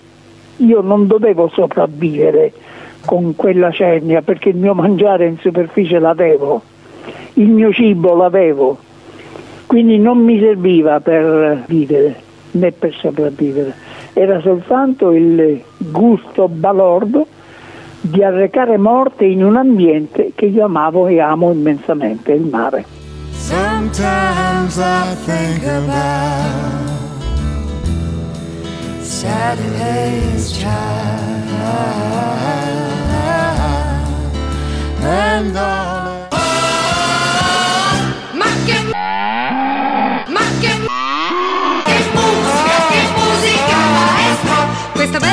Io 0.59 0.81
non 0.81 1.07
dovevo 1.07 1.49
sopravvivere 1.49 2.53
con 3.05 3.35
quella 3.37 3.71
cernia 3.71 4.23
perché 4.23 4.51
il 4.51 4.57
mio 4.57 4.75
mangiare 4.75 5.27
in 5.27 5.37
superficie 5.39 5.99
l'avevo, 5.99 6.63
il 7.35 7.49
mio 7.49 7.73
cibo 7.73 8.15
l'avevo, 8.15 8.79
quindi 9.67 9.99
non 9.99 10.19
mi 10.19 10.39
serviva 10.39 11.01
per 11.01 11.65
vivere 11.67 12.33
né 12.55 12.73
per 12.73 12.95
sopravvivere, 12.95 13.75
era 14.13 14.41
soltanto 14.41 15.13
il 15.13 15.63
gusto 15.77 16.49
balordo 16.49 17.27
di 18.01 18.23
arrecare 18.23 18.77
morte 18.77 19.25
in 19.25 19.43
un 19.43 19.57
ambiente 19.57 20.33
che 20.35 20.47
io 20.47 20.65
amavo 20.65 21.07
e 21.07 21.21
amo 21.21 21.53
immensamente, 21.53 22.33
il 22.33 22.43
mare. 22.43 22.85
Sometimes 23.33 24.79
I 24.79 25.15
think 25.25 25.65
about 25.65 26.85
Saturday's 29.01 30.53
child 30.53 31.25
and 35.03 35.57
all 35.57 36.04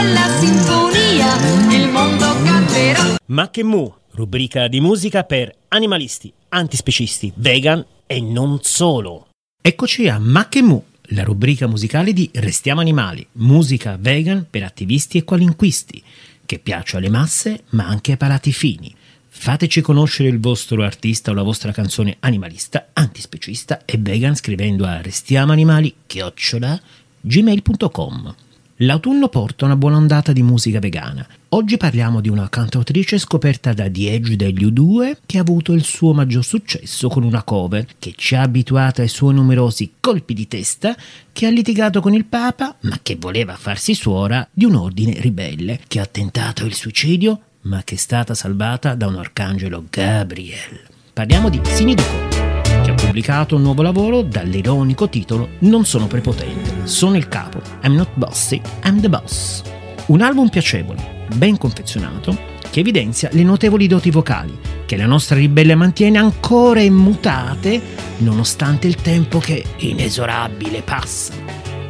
bella 0.02 0.28
sinfonia 0.40 1.36
il 1.70 1.88
mondo 1.90 2.26
canterà. 2.44 3.18
Ma 3.28 3.50
che 3.50 3.64
mu, 3.64 3.94
rubrica 4.12 4.68
di 4.68 4.82
musica 4.82 5.24
per 5.24 5.54
animalisti, 5.68 6.32
antispecisti, 6.50 7.32
vegan 7.36 7.86
e 8.08 8.20
non 8.20 8.60
solo. 8.62 9.28
Eccoci 9.62 10.08
a 10.08 10.18
Ma 10.18 10.50
che 10.50 10.64
mu, 10.64 10.84
la 11.14 11.24
rubrica 11.24 11.68
musicale 11.68 12.14
di 12.14 12.30
Restiamo 12.34 12.82
Animali, 12.82 13.26
musica 13.34 13.98
vegan 14.00 14.46
per 14.50 14.64
attivisti 14.64 15.20
e 15.20 15.24
qualunquisti, 15.24 16.02
che 16.46 16.58
piace 16.58 16.98
alle 16.98 17.10
masse 17.10 17.64
ma 17.70 17.88
anche 17.88 18.12
ai 18.12 18.18
palati 18.18 18.52
fini. 18.52 18.94
Fateci 19.34 19.82
conoscere 19.82 20.30
il 20.30 20.40
vostro 20.40 20.84
artista 20.84 21.32
o 21.32 21.34
la 21.34 21.44
vostra 21.44 21.72
canzone 21.72 22.18
animalista, 22.20 22.90
antispecista 22.94 23.86
e 23.86 23.98
vegan 23.98 24.36
scrivendo 24.36 24.86
a 24.86 25.02
restiamoanimali 25.02 25.94
chiocciola 26.08 26.80
gmail.com. 27.22 28.36
L'autunno 28.84 29.28
porta 29.28 29.66
una 29.66 29.76
buona 29.76 29.98
ondata 29.98 30.32
di 30.32 30.42
musica 30.42 30.80
vegana. 30.80 31.28
Oggi 31.50 31.78
parliamo 31.78 32.20
di 32.20 32.30
una 32.30 32.50
cantautrice 32.50 33.20
scoperta 33.20 33.74
da 33.74 33.84
Edge 33.86 34.36
degli 34.36 34.66
U2 34.66 35.18
che 35.24 35.38
ha 35.38 35.42
avuto 35.42 35.74
il 35.74 35.84
suo 35.84 36.14
maggior 36.14 36.44
successo 36.44 37.08
con 37.08 37.22
una 37.22 37.44
cover 37.44 37.86
che 38.00 38.14
ci 38.18 38.34
ha 38.34 38.42
abituato 38.42 39.02
ai 39.02 39.08
suoi 39.08 39.36
numerosi 39.36 39.94
colpi 40.00 40.34
di 40.34 40.48
testa, 40.48 40.96
che 41.32 41.46
ha 41.46 41.52
litigato 41.52 42.02
con 42.02 42.16
il 42.16 42.26
Papa 42.26 42.76
ma 42.82 42.98
che 43.04 43.18
voleva 43.20 43.56
farsi 43.56 43.94
suora 43.94 44.48
di 44.52 44.66
un 44.66 44.74
ordine 44.74 45.20
ribelle, 45.20 45.80
che 45.88 46.00
ha 46.00 46.08
tentato 46.08 46.66
il 46.66 46.74
suicidio 46.74 47.40
ma 47.64 47.84
che 47.84 47.94
è 47.94 48.00
stata 48.00 48.34
salvata 48.34 48.96
da 48.96 49.06
un 49.06 49.18
arcangelo 49.18 49.86
Gabriel. 49.92 50.90
Parliamo 51.14 51.50
di 51.50 51.62
Siniduco 51.64 52.42
che 52.82 52.90
ha 52.90 52.96
pubblicato 52.96 53.56
un 53.56 53.62
nuovo 53.62 53.84
lavoro 53.84 54.24
dall'ironico 54.24 55.08
titolo 55.08 55.50
Non 55.60 55.86
sono 55.86 56.08
prepotente, 56.08 56.71
sono 56.84 57.18
il 57.18 57.28
capo, 57.28 57.62
I'm 57.84 57.96
not 57.96 58.10
bossy, 58.16 58.62
I'm 58.84 59.00
the 59.00 59.10
boss. 59.10 59.62
Un 60.08 60.22
album 60.22 60.50
piacevole, 60.50 61.26
ben 61.36 61.58
confezionato, 61.58 62.38
che 62.70 62.80
evidenzia 62.80 63.30
le 63.32 63.44
notevoli 63.44 63.88
doti 63.88 64.10
vocali 64.10 64.58
che 64.92 64.98
la 64.98 65.06
nostra 65.06 65.38
ribelle 65.38 65.74
mantiene 65.74 66.18
ancora 66.18 66.82
immutate 66.82 67.82
nonostante 68.18 68.88
il 68.88 68.96
tempo 68.96 69.40
che 69.40 69.64
inesorabile 69.78 70.82
passa. 70.82 71.32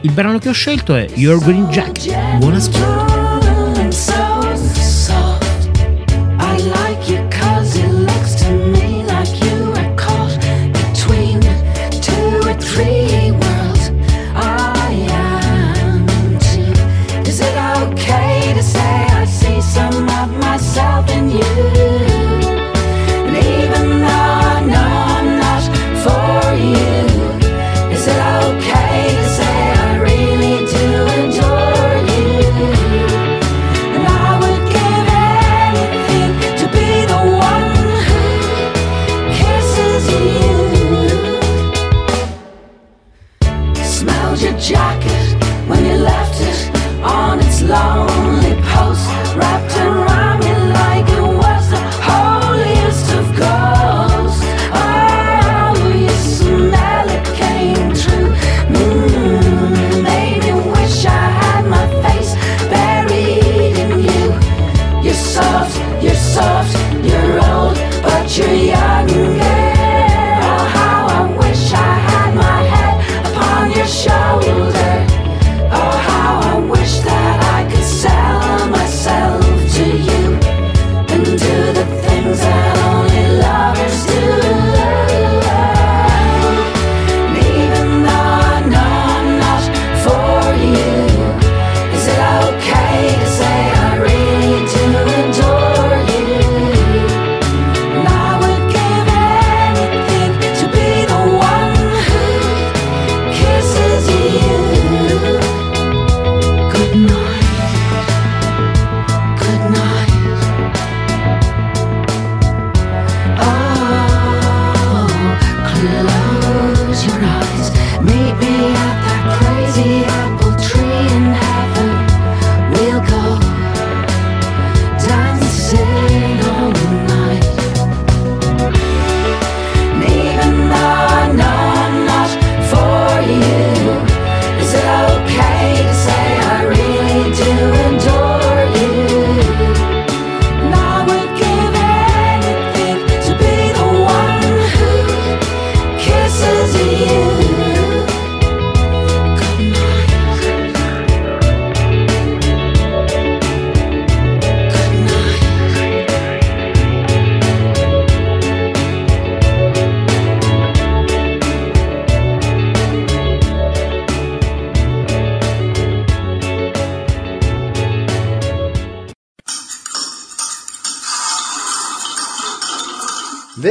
Il 0.02 0.12
brano 0.12 0.38
che 0.38 0.50
ho 0.50 0.54
scelto 0.54 0.96
è 0.96 1.08
Your 1.16 1.44
Green 1.44 1.68
Jacket. 1.70 2.38
Buon 2.38 2.54
ascolto. 2.54 3.11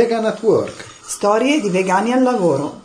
Vegan 0.01 0.25
at 0.25 0.41
Work. 0.41 0.87
Storie 1.03 1.61
di 1.61 1.69
vegani 1.69 2.13
al 2.15 2.23
lavoro. 2.23 2.81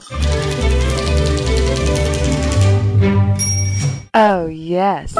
Oh 4.11 4.47
yes. 4.49 5.13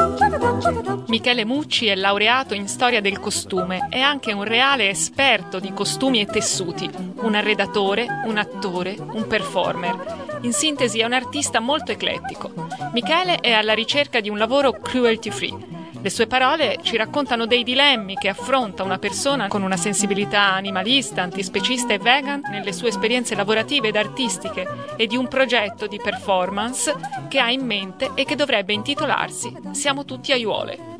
Michele 1.06 1.46
Mucci 1.46 1.86
è 1.86 1.94
laureato 1.94 2.52
in 2.52 2.68
storia 2.68 3.00
del 3.00 3.18
costume 3.18 3.88
e 3.90 4.00
anche 4.00 4.34
un 4.34 4.44
reale 4.44 4.90
esperto 4.90 5.58
di 5.58 5.72
costumi 5.72 6.20
e 6.20 6.26
tessuti, 6.26 6.90
un 7.22 7.34
arredatore, 7.34 8.06
un 8.26 8.36
attore, 8.36 8.96
un 8.98 9.26
performer. 9.26 10.38
In 10.42 10.52
sintesi 10.52 10.98
è 10.98 11.06
un 11.06 11.14
artista 11.14 11.60
molto 11.60 11.92
eclettico. 11.92 12.52
Michele 12.92 13.36
è 13.36 13.52
alla 13.52 13.72
ricerca 13.72 14.20
di 14.20 14.28
un 14.28 14.36
lavoro 14.36 14.72
cruelty 14.72 15.30
free 15.30 15.75
le 16.00 16.10
sue 16.10 16.26
parole 16.26 16.78
ci 16.82 16.96
raccontano 16.96 17.46
dei 17.46 17.62
dilemmi 17.62 18.14
che 18.14 18.28
affronta 18.28 18.82
una 18.82 18.98
persona 18.98 19.48
con 19.48 19.62
una 19.62 19.76
sensibilità 19.76 20.52
animalista, 20.52 21.22
antispecista 21.22 21.92
e 21.92 21.98
vegan 21.98 22.42
nelle 22.50 22.72
sue 22.72 22.88
esperienze 22.88 23.34
lavorative 23.34 23.88
ed 23.88 23.96
artistiche 23.96 24.66
e 24.96 25.06
di 25.06 25.16
un 25.16 25.28
progetto 25.28 25.86
di 25.86 26.00
performance 26.02 26.94
che 27.28 27.38
ha 27.38 27.50
in 27.50 27.64
mente 27.64 28.10
e 28.14 28.24
che 28.24 28.36
dovrebbe 28.36 28.72
intitolarsi 28.72 29.54
Siamo 29.72 30.04
tutti 30.04 30.32
aiuole. 30.32 30.95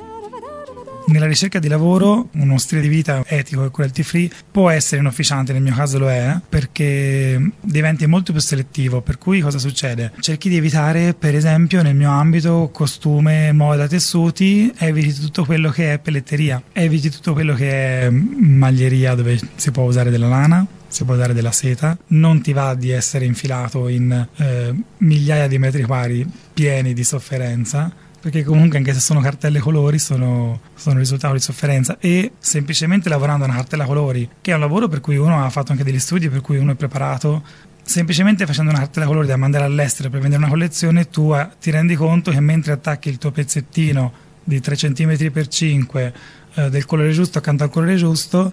Nella 1.08 1.26
ricerca 1.26 1.60
di 1.60 1.68
lavoro 1.68 2.30
uno 2.32 2.58
stile 2.58 2.80
di 2.80 2.88
vita 2.88 3.22
etico 3.26 3.64
e 3.64 3.70
cruelty 3.70 4.02
free 4.02 4.28
può 4.50 4.70
essere 4.70 5.00
inofficiante, 5.00 5.52
nel 5.52 5.62
mio 5.62 5.72
caso 5.72 5.98
lo 5.98 6.10
è, 6.10 6.36
perché 6.48 7.52
diventi 7.60 8.06
molto 8.06 8.32
più 8.32 8.40
selettivo, 8.40 9.02
per 9.02 9.16
cui 9.16 9.40
cosa 9.40 9.58
succede? 9.58 10.12
Cerchi 10.18 10.48
di 10.48 10.56
evitare, 10.56 11.14
per 11.14 11.36
esempio, 11.36 11.80
nel 11.82 11.94
mio 11.94 12.10
ambito 12.10 12.70
costume, 12.72 13.52
moda, 13.52 13.86
tessuti, 13.86 14.72
eviti 14.78 15.12
tutto 15.12 15.44
quello 15.44 15.70
che 15.70 15.92
è 15.92 15.98
pelletteria, 16.00 16.60
eviti 16.72 17.08
tutto 17.08 17.34
quello 17.34 17.54
che 17.54 18.00
è 18.00 18.10
maglieria 18.10 19.14
dove 19.14 19.38
si 19.54 19.70
può 19.70 19.84
usare 19.84 20.10
della 20.10 20.28
lana, 20.28 20.66
si 20.88 21.04
può 21.04 21.14
usare 21.14 21.34
della 21.34 21.52
seta, 21.52 21.96
non 22.08 22.40
ti 22.42 22.52
va 22.52 22.74
di 22.74 22.90
essere 22.90 23.24
infilato 23.26 23.86
in 23.86 24.26
eh, 24.36 24.74
migliaia 24.98 25.46
di 25.46 25.58
metri 25.58 25.84
quadri 25.84 26.26
pieni 26.52 26.94
di 26.94 27.04
sofferenza 27.04 27.92
perché 28.26 28.42
comunque 28.42 28.76
anche 28.78 28.92
se 28.92 28.98
sono 28.98 29.20
cartelle 29.20 29.60
colori 29.60 30.00
sono, 30.00 30.58
sono 30.74 30.98
risultato 30.98 31.34
di 31.34 31.38
sofferenza. 31.38 31.96
E 32.00 32.32
semplicemente 32.40 33.08
lavorando 33.08 33.44
a 33.44 33.46
una 33.46 33.56
cartella 33.56 33.84
colori, 33.84 34.28
che 34.40 34.50
è 34.50 34.54
un 34.54 34.58
lavoro 34.58 34.88
per 34.88 34.98
cui 34.98 35.16
uno 35.16 35.44
ha 35.44 35.48
fatto 35.48 35.70
anche 35.70 35.84
degli 35.84 36.00
studi, 36.00 36.28
per 36.28 36.40
cui 36.40 36.56
uno 36.56 36.72
è 36.72 36.74
preparato, 36.74 37.44
semplicemente 37.84 38.44
facendo 38.44 38.72
una 38.72 38.80
cartella 38.80 39.06
colori 39.06 39.28
da 39.28 39.36
mandare 39.36 39.64
all'estero 39.64 40.10
per 40.10 40.18
vendere 40.18 40.42
una 40.42 40.50
collezione, 40.50 41.08
tu 41.08 41.32
eh, 41.34 41.48
ti 41.60 41.70
rendi 41.70 41.94
conto 41.94 42.32
che 42.32 42.40
mentre 42.40 42.72
attacchi 42.72 43.10
il 43.10 43.18
tuo 43.18 43.30
pezzettino 43.30 44.12
di 44.42 44.60
3 44.60 44.74
cm 44.74 45.30
x 45.30 45.46
5 45.48 46.14
eh, 46.54 46.68
del 46.68 46.84
colore 46.84 47.12
giusto 47.12 47.38
accanto 47.38 47.62
al 47.62 47.70
colore 47.70 47.94
giusto, 47.94 48.52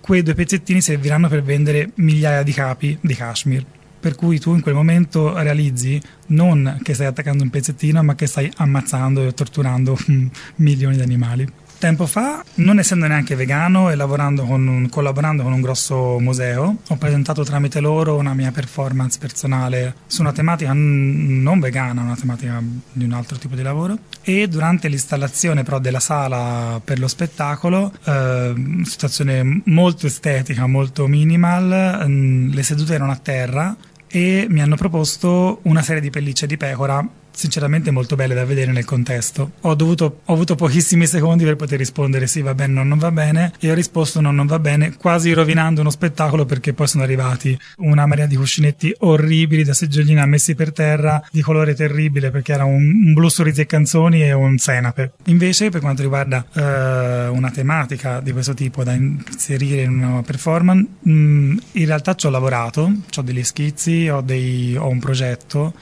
quei 0.00 0.22
due 0.22 0.34
pezzettini 0.34 0.80
serviranno 0.80 1.26
per 1.26 1.42
vendere 1.42 1.90
migliaia 1.96 2.44
di 2.44 2.52
capi 2.52 2.96
di 3.00 3.14
cashmere 3.16 3.80
per 4.02 4.16
cui 4.16 4.40
tu 4.40 4.52
in 4.52 4.62
quel 4.62 4.74
momento 4.74 5.38
realizzi 5.38 6.02
non 6.26 6.80
che 6.82 6.92
stai 6.92 7.06
attaccando 7.06 7.44
un 7.44 7.50
pezzettino, 7.50 8.02
ma 8.02 8.16
che 8.16 8.26
stai 8.26 8.50
ammazzando 8.56 9.24
e 9.24 9.32
torturando 9.32 9.96
milioni 10.56 10.96
di 10.96 11.02
animali. 11.02 11.48
Tempo 11.78 12.06
fa, 12.06 12.44
non 12.56 12.78
essendo 12.78 13.08
neanche 13.08 13.34
vegano 13.34 13.90
e 13.90 13.96
con 13.96 14.66
un, 14.68 14.88
collaborando 14.88 15.42
con 15.42 15.52
un 15.52 15.60
grosso 15.60 16.20
museo, 16.20 16.76
ho 16.86 16.96
presentato 16.96 17.42
tramite 17.42 17.80
loro 17.80 18.16
una 18.16 18.34
mia 18.34 18.52
performance 18.52 19.18
personale 19.18 19.96
su 20.06 20.20
una 20.20 20.30
tematica 20.30 20.70
non 20.74 21.58
vegana, 21.58 22.02
una 22.02 22.14
tematica 22.14 22.62
di 22.92 23.04
un 23.04 23.12
altro 23.12 23.36
tipo 23.36 23.56
di 23.56 23.62
lavoro. 23.62 23.98
E 24.22 24.46
durante 24.46 24.86
l'installazione 24.86 25.64
però 25.64 25.80
della 25.80 25.98
sala 25.98 26.80
per 26.84 27.00
lo 27.00 27.08
spettacolo, 27.08 27.92
eh, 28.04 28.54
situazione 28.84 29.62
molto 29.64 30.06
estetica, 30.06 30.68
molto 30.68 31.08
minimal, 31.08 32.08
mh, 32.08 32.54
le 32.54 32.62
sedute 32.62 32.94
erano 32.94 33.10
a 33.10 33.16
terra 33.16 33.76
e 34.14 34.46
mi 34.50 34.60
hanno 34.60 34.76
proposto 34.76 35.60
una 35.62 35.80
serie 35.80 36.02
di 36.02 36.10
pellicce 36.10 36.46
di 36.46 36.58
pecora 36.58 37.02
sinceramente 37.32 37.90
molto 37.90 38.16
belle 38.16 38.34
da 38.34 38.44
vedere 38.44 38.72
nel 38.72 38.84
contesto. 38.84 39.52
Ho, 39.62 39.74
dovuto, 39.74 40.20
ho 40.24 40.32
avuto 40.32 40.54
pochissimi 40.54 41.06
secondi 41.06 41.44
per 41.44 41.56
poter 41.56 41.78
rispondere 41.78 42.26
sì 42.26 42.40
va 42.40 42.54
bene, 42.54 42.72
no, 42.74 42.84
non 42.84 42.98
va 42.98 43.10
bene 43.10 43.52
e 43.58 43.70
ho 43.70 43.74
risposto 43.74 44.20
no, 44.20 44.30
non 44.30 44.46
va 44.46 44.58
bene, 44.58 44.94
quasi 44.96 45.32
rovinando 45.32 45.80
uno 45.80 45.90
spettacolo 45.90 46.44
perché 46.44 46.72
poi 46.72 46.86
sono 46.86 47.02
arrivati 47.02 47.58
una 47.78 48.06
marea 48.06 48.26
di 48.26 48.36
cuscinetti 48.36 48.94
orribili 49.00 49.64
da 49.64 49.74
seggiolina 49.74 50.26
messi 50.26 50.54
per 50.54 50.72
terra 50.72 51.22
di 51.30 51.40
colore 51.40 51.74
terribile 51.74 52.30
perché 52.30 52.52
era 52.52 52.64
un, 52.64 52.82
un 53.06 53.12
blu 53.12 53.28
sorrisi 53.28 53.62
e 53.62 53.66
canzoni 53.66 54.22
e 54.22 54.32
un 54.32 54.58
senape. 54.58 55.12
Invece 55.26 55.70
per 55.70 55.80
quanto 55.80 56.02
riguarda 56.02 56.44
eh, 56.52 57.28
una 57.28 57.50
tematica 57.50 58.20
di 58.20 58.32
questo 58.32 58.54
tipo 58.54 58.84
da 58.84 58.92
inserire 58.92 59.82
in 59.82 60.04
una 60.04 60.22
performance, 60.22 60.86
mh, 61.00 61.12
mm, 61.12 61.58
in 61.72 61.86
realtà 61.86 62.14
ci 62.14 62.26
ho 62.26 62.30
lavorato, 62.30 62.92
ho 63.16 63.22
degli 63.22 63.42
schizzi, 63.42 64.08
ho, 64.08 64.20
dei, 64.20 64.76
ho 64.76 64.88
un 64.88 64.98
progetto 64.98 65.74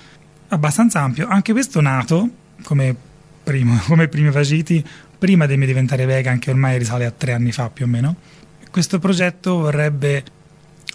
abbastanza 0.51 1.01
ampio. 1.01 1.27
Anche 1.29 1.53
questo 1.53 1.81
nato 1.81 2.29
come, 2.63 2.95
primo, 3.43 3.81
come 3.87 4.09
primi 4.09 4.31
vagiti 4.31 4.85
prima 5.21 5.47
di 5.47 5.57
me 5.57 5.67
diventare 5.67 6.07
vegan, 6.07 6.39
che 6.39 6.51
ormai 6.51 6.79
risale 6.79 7.05
a 7.05 7.11
tre 7.11 7.33
anni 7.33 7.53
fa 7.53 7.69
più 7.69 7.85
o 7.85 7.89
meno. 7.89 8.17
Questo 8.71 8.99
progetto 8.99 9.59
vorrebbe, 9.59 10.25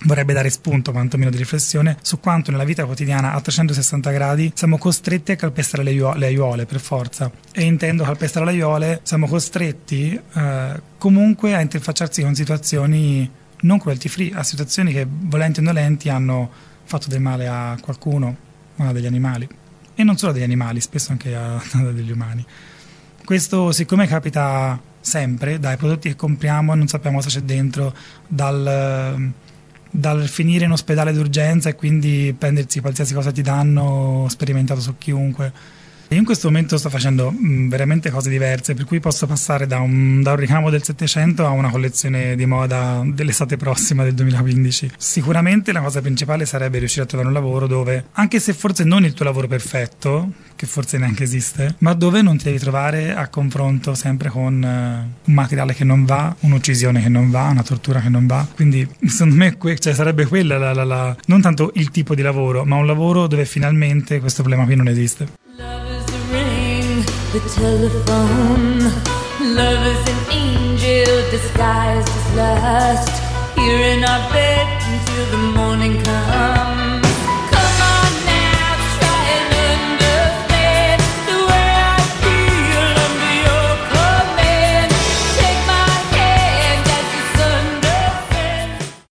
vorrebbe 0.05 0.33
dare 0.33 0.49
spunto, 0.49 0.91
quantomeno 0.91 1.29
di 1.29 1.37
riflessione, 1.37 1.97
su 2.01 2.19
quanto 2.19 2.49
nella 2.49 2.63
vita 2.63 2.85
quotidiana 2.85 3.33
a 3.33 3.41
360 3.41 4.11
gradi 4.11 4.51
siamo 4.55 4.79
costretti 4.79 5.31
a 5.31 5.35
calpestare 5.35 5.83
le, 5.83 5.91
aiuole, 5.91 6.17
le 6.17 6.25
aiuole 6.25 6.65
per 6.65 6.79
forza. 6.79 7.31
E 7.51 7.63
intendo 7.63 8.03
calpestare 8.03 8.45
le 8.45 8.51
aiuole, 8.51 8.99
siamo 9.03 9.27
costretti 9.27 10.19
eh, 10.33 10.81
comunque 10.97 11.53
a 11.53 11.61
interfacciarsi 11.61 12.23
con 12.23 12.33
situazioni 12.33 13.29
non 13.61 13.79
cruelty 13.79 14.09
free, 14.09 14.31
a 14.33 14.41
situazioni 14.41 14.91
che 14.91 15.05
volenti 15.07 15.59
o 15.59 15.63
nolenti 15.63 16.09
hanno 16.09 16.49
fatto 16.83 17.09
del 17.09 17.21
male 17.21 17.47
a 17.47 17.77
qualcuno 17.79 18.45
ma 18.75 18.91
degli 18.91 19.05
animali. 19.05 19.47
E 19.95 20.03
non 20.03 20.17
solo 20.17 20.31
degli 20.31 20.43
animali, 20.43 20.81
spesso 20.81 21.11
anche 21.11 21.35
a, 21.35 21.61
degli 21.91 22.11
umani. 22.11 22.45
Questo, 23.23 23.71
siccome 23.71 24.07
capita 24.07 24.79
sempre, 24.99 25.59
dai 25.59 25.77
prodotti 25.77 26.09
che 26.09 26.15
compriamo 26.15 26.73
e 26.73 26.75
non 26.75 26.88
sappiamo 26.88 27.17
cosa 27.17 27.29
c'è 27.29 27.41
dentro, 27.41 27.93
dal, 28.27 29.31
dal 29.89 30.27
finire 30.27 30.65
in 30.65 30.71
ospedale 30.71 31.13
d'urgenza 31.13 31.69
e 31.69 31.75
quindi 31.75 32.35
prendersi 32.38 32.79
qualsiasi 32.81 33.13
cosa 33.13 33.31
ti 33.31 33.41
danno, 33.41 34.27
sperimentato 34.29 34.81
su 34.81 34.97
chiunque 34.97 35.53
io 36.09 36.17
in 36.19 36.25
questo 36.25 36.49
momento 36.49 36.77
sto 36.77 36.89
facendo 36.89 37.31
mh, 37.31 37.47
mm, 37.47 37.69
veramente 37.69 38.11
cose 38.11 38.29
diverse, 38.29 38.75
per 38.75 38.85
cui 38.85 38.99
posso 38.99 39.25
passare 39.25 39.65
da 39.65 39.79
un, 39.79 40.21
da 40.21 40.31
un, 40.31 40.37
ricamo 40.37 40.69
del 40.69 40.83
700 40.83 41.45
a 41.45 41.49
una 41.49 41.69
collezione 41.71 42.35
di 42.35 42.45
moda 42.45 43.01
dell'estate 43.03 43.57
prossima 43.57 44.03
del 44.03 44.13
2015. 44.13 44.91
Sicuramente 44.97 45.71
la 45.71 45.81
cosa 45.81 46.01
principale 46.01 46.45
sarebbe 46.45 46.77
riuscire 46.77 47.03
a 47.03 47.05
trovare 47.07 47.29
un 47.29 47.35
lavoro 47.35 47.65
dove, 47.65 48.05
anche 48.13 48.39
se 48.39 48.53
forse 48.53 48.83
non 48.83 49.03
il 49.03 49.13
tuo 49.13 49.25
lavoro 49.25 49.47
perfetto, 49.47 50.31
che 50.55 50.67
forse 50.67 50.97
neanche 50.97 51.23
esiste, 51.23 51.75
ma 51.79 51.93
dove 51.93 52.21
non 52.21 52.37
ti 52.37 52.45
devi 52.45 52.59
trovare 52.59 53.13
a 53.13 53.27
confronto 53.27 53.93
sempre 53.95 54.29
con 54.29 54.53
uh, 54.53 55.27
un 55.27 55.33
materiale 55.33 55.73
che 55.73 55.83
non 55.83 56.05
va, 56.05 56.35
un'uccisione 56.41 57.01
che 57.01 57.09
non 57.09 57.31
va, 57.31 57.47
una 57.47 57.63
tortura 57.63 57.99
che 57.99 58.09
non 58.09 58.27
va. 58.27 58.47
Quindi 58.53 58.87
secondo 59.05 59.35
me 59.35 59.57
que- 59.57 59.79
cioè, 59.79 59.93
sarebbe 59.93 60.25
quella 60.27 60.57
la, 60.57 60.73
la, 60.73 60.83
la, 60.83 61.17
non 61.25 61.41
tanto 61.41 61.71
il 61.75 61.89
tipo 61.89 62.15
di 62.15 62.21
lavoro, 62.21 62.63
ma 62.63 62.75
un 62.75 62.85
lavoro 62.85 63.27
dove 63.27 63.45
finalmente 63.45 64.19
questo 64.19 64.41
problema 64.43 64.65
qui 64.65 64.75
non 64.75 64.87
esiste. 64.87 65.43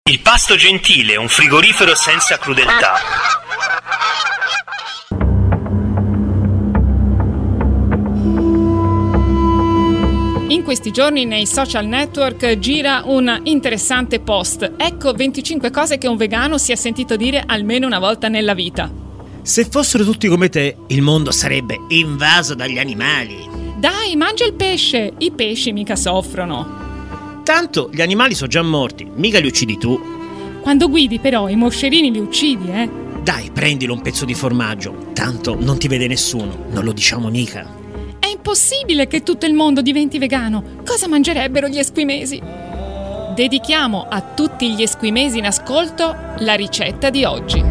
Il 0.04 0.20
pasto 0.22 0.56
gentile, 0.56 1.18
un 1.18 1.28
frigorifero 1.28 1.94
senza 1.96 2.38
crudeltà. 2.38 3.41
In 10.62 10.68
questi 10.68 10.92
giorni 10.92 11.26
nei 11.26 11.48
social 11.48 11.88
network 11.88 12.60
gira 12.60 13.02
un 13.06 13.42
interessante 13.46 14.20
post. 14.20 14.74
Ecco 14.78 15.12
25 15.12 15.72
cose 15.72 15.98
che 15.98 16.08
un 16.08 16.18
vegano 16.18 16.60
si 16.60 16.72
è 16.72 16.76
sentito 16.76 17.16
dire 17.16 17.42
almeno 17.44 17.88
una 17.88 17.98
volta 17.98 18.28
nella 18.28 18.54
vita. 18.54 18.94
Se 19.42 19.66
fossero 19.66 20.04
tutti 20.04 20.28
come 20.28 20.50
te, 20.50 20.78
il 20.90 21.02
mondo 21.02 21.32
sarebbe 21.32 21.80
invaso 21.88 22.54
dagli 22.54 22.78
animali. 22.78 23.50
Dai, 23.76 24.16
mangia 24.16 24.46
il 24.46 24.54
pesce! 24.54 25.14
I 25.18 25.32
pesci 25.32 25.72
mica 25.72 25.96
soffrono. 25.96 27.42
Tanto 27.44 27.90
gli 27.92 28.02
animali 28.02 28.36
sono 28.36 28.52
già 28.52 28.62
morti, 28.62 29.10
mica 29.16 29.40
li 29.40 29.48
uccidi 29.48 29.80
tu. 29.80 30.00
Quando 30.62 30.90
guidi 30.90 31.18
però 31.18 31.50
i 31.50 31.56
moscerini 31.56 32.12
li 32.12 32.20
uccidi, 32.20 32.70
eh? 32.70 32.88
Dai, 33.24 33.50
prendilo 33.52 33.94
un 33.94 34.02
pezzo 34.04 34.26
di 34.26 34.36
formaggio. 34.36 35.08
Tanto 35.14 35.58
non 35.60 35.80
ti 35.80 35.88
vede 35.88 36.06
nessuno, 36.06 36.66
non 36.70 36.84
lo 36.84 36.92
diciamo 36.92 37.30
mica 37.30 37.81
impossibile 38.32 39.08
che 39.08 39.22
tutto 39.22 39.46
il 39.46 39.54
mondo 39.54 39.82
diventi 39.82 40.18
vegano. 40.18 40.64
Cosa 40.86 41.08
mangerebbero 41.08 41.68
gli 41.68 41.78
esquimesi? 41.78 42.70
dedichiamo 43.34 44.08
a 44.10 44.22
tutti 44.22 44.74
gli 44.76 44.82
esquimesi 44.82 45.38
in 45.38 45.46
ascolto 45.46 46.16
la 46.40 46.54
ricetta 46.54 47.10
di 47.10 47.24
oggi. 47.24 47.64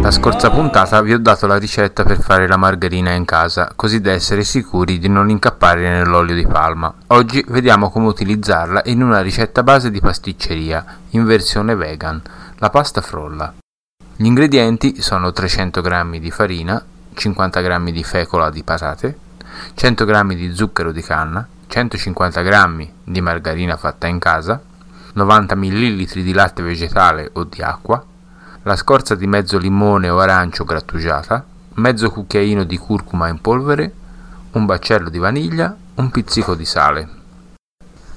La 0.00 0.10
scorsa 0.10 0.50
puntata 0.50 1.00
vi 1.00 1.14
ho 1.14 1.18
dato 1.18 1.46
la 1.46 1.56
ricetta 1.56 2.04
per 2.04 2.20
fare 2.20 2.46
la 2.46 2.58
margarina 2.58 3.12
in 3.12 3.24
casa, 3.24 3.72
così 3.74 4.02
da 4.02 4.12
essere 4.12 4.44
sicuri 4.44 4.98
di 4.98 5.08
non 5.08 5.30
incappare 5.30 5.80
nell'olio 5.88 6.34
di 6.34 6.46
palma. 6.46 6.94
Oggi 7.08 7.42
vediamo 7.48 7.90
come 7.90 8.08
utilizzarla 8.08 8.82
in 8.84 9.02
una 9.02 9.22
ricetta 9.22 9.62
base 9.62 9.90
di 9.90 10.00
pasticceria, 10.00 10.84
in 11.10 11.24
versione 11.24 11.74
vegan, 11.74 12.20
la 12.58 12.68
pasta 12.68 13.00
frolla. 13.00 13.54
Gli 14.14 14.26
ingredienti 14.26 15.00
sono 15.00 15.32
300 15.32 15.80
g 15.80 16.18
di 16.18 16.30
farina, 16.30 16.84
50 17.14 17.60
g 17.62 17.90
di 17.90 18.04
fecola 18.04 18.50
di 18.50 18.62
patate, 18.62 19.18
100 19.74 20.04
g 20.04 20.34
di 20.34 20.54
zucchero 20.54 20.92
di 20.92 21.02
canna, 21.02 21.46
150 21.66 22.42
g 22.42 22.88
di 23.04 23.20
margarina 23.20 23.76
fatta 23.76 24.06
in 24.06 24.18
casa, 24.18 24.60
90 25.14 25.54
ml 25.54 26.04
di 26.22 26.32
latte 26.32 26.62
vegetale 26.62 27.30
o 27.34 27.44
di 27.44 27.62
acqua, 27.62 28.04
la 28.62 28.76
scorza 28.76 29.14
di 29.14 29.26
mezzo 29.26 29.58
limone 29.58 30.08
o 30.08 30.18
arancio 30.18 30.64
grattugiata, 30.64 31.44
mezzo 31.74 32.10
cucchiaino 32.10 32.64
di 32.64 32.76
curcuma 32.76 33.28
in 33.28 33.40
polvere, 33.40 33.92
un 34.52 34.66
baccello 34.66 35.10
di 35.10 35.18
vaniglia, 35.18 35.74
un 35.94 36.10
pizzico 36.10 36.54
di 36.54 36.64
sale. 36.64 37.22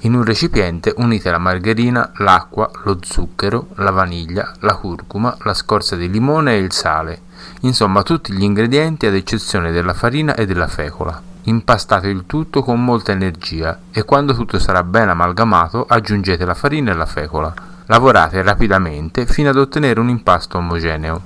In 0.02 0.14
un 0.14 0.24
recipiente 0.24 0.94
unite 0.98 1.32
la 1.32 1.40
margherina, 1.40 2.12
l'acqua, 2.18 2.70
lo 2.84 3.00
zucchero, 3.02 3.70
la 3.78 3.90
vaniglia, 3.90 4.54
la 4.60 4.76
curcuma, 4.76 5.36
la 5.42 5.56
scorza 5.56 5.96
di 5.96 6.08
limone 6.08 6.54
e 6.54 6.60
il 6.60 6.72
sale, 6.72 7.22
insomma 7.62 8.04
tutti 8.04 8.32
gli 8.32 8.44
ingredienti 8.44 9.08
ad 9.08 9.16
eccezione 9.16 9.72
della 9.72 9.96
farina 9.96 10.36
e 10.36 10.46
della 10.46 10.68
fecola. 10.68 11.20
Impastate 11.44 12.10
il 12.10 12.26
tutto 12.28 12.62
con 12.62 12.84
molta 12.84 13.12
energia 13.12 13.80
e 13.90 14.04
quando 14.04 14.36
tutto 14.36 14.60
sarà 14.60 14.84
ben 14.84 15.10
amalgamato 15.10 15.84
aggiungete 15.88 16.46
la 16.46 16.54
farina 16.54 16.92
e 16.92 16.96
la 16.96 17.06
fecola. 17.08 17.52
Lavorate 17.88 18.44
rapidamente 18.44 19.26
fino 19.26 19.50
ad 19.50 19.58
ottenere 19.58 20.00
un 20.00 20.10
impasto 20.10 20.60
omogeneo. 20.60 21.22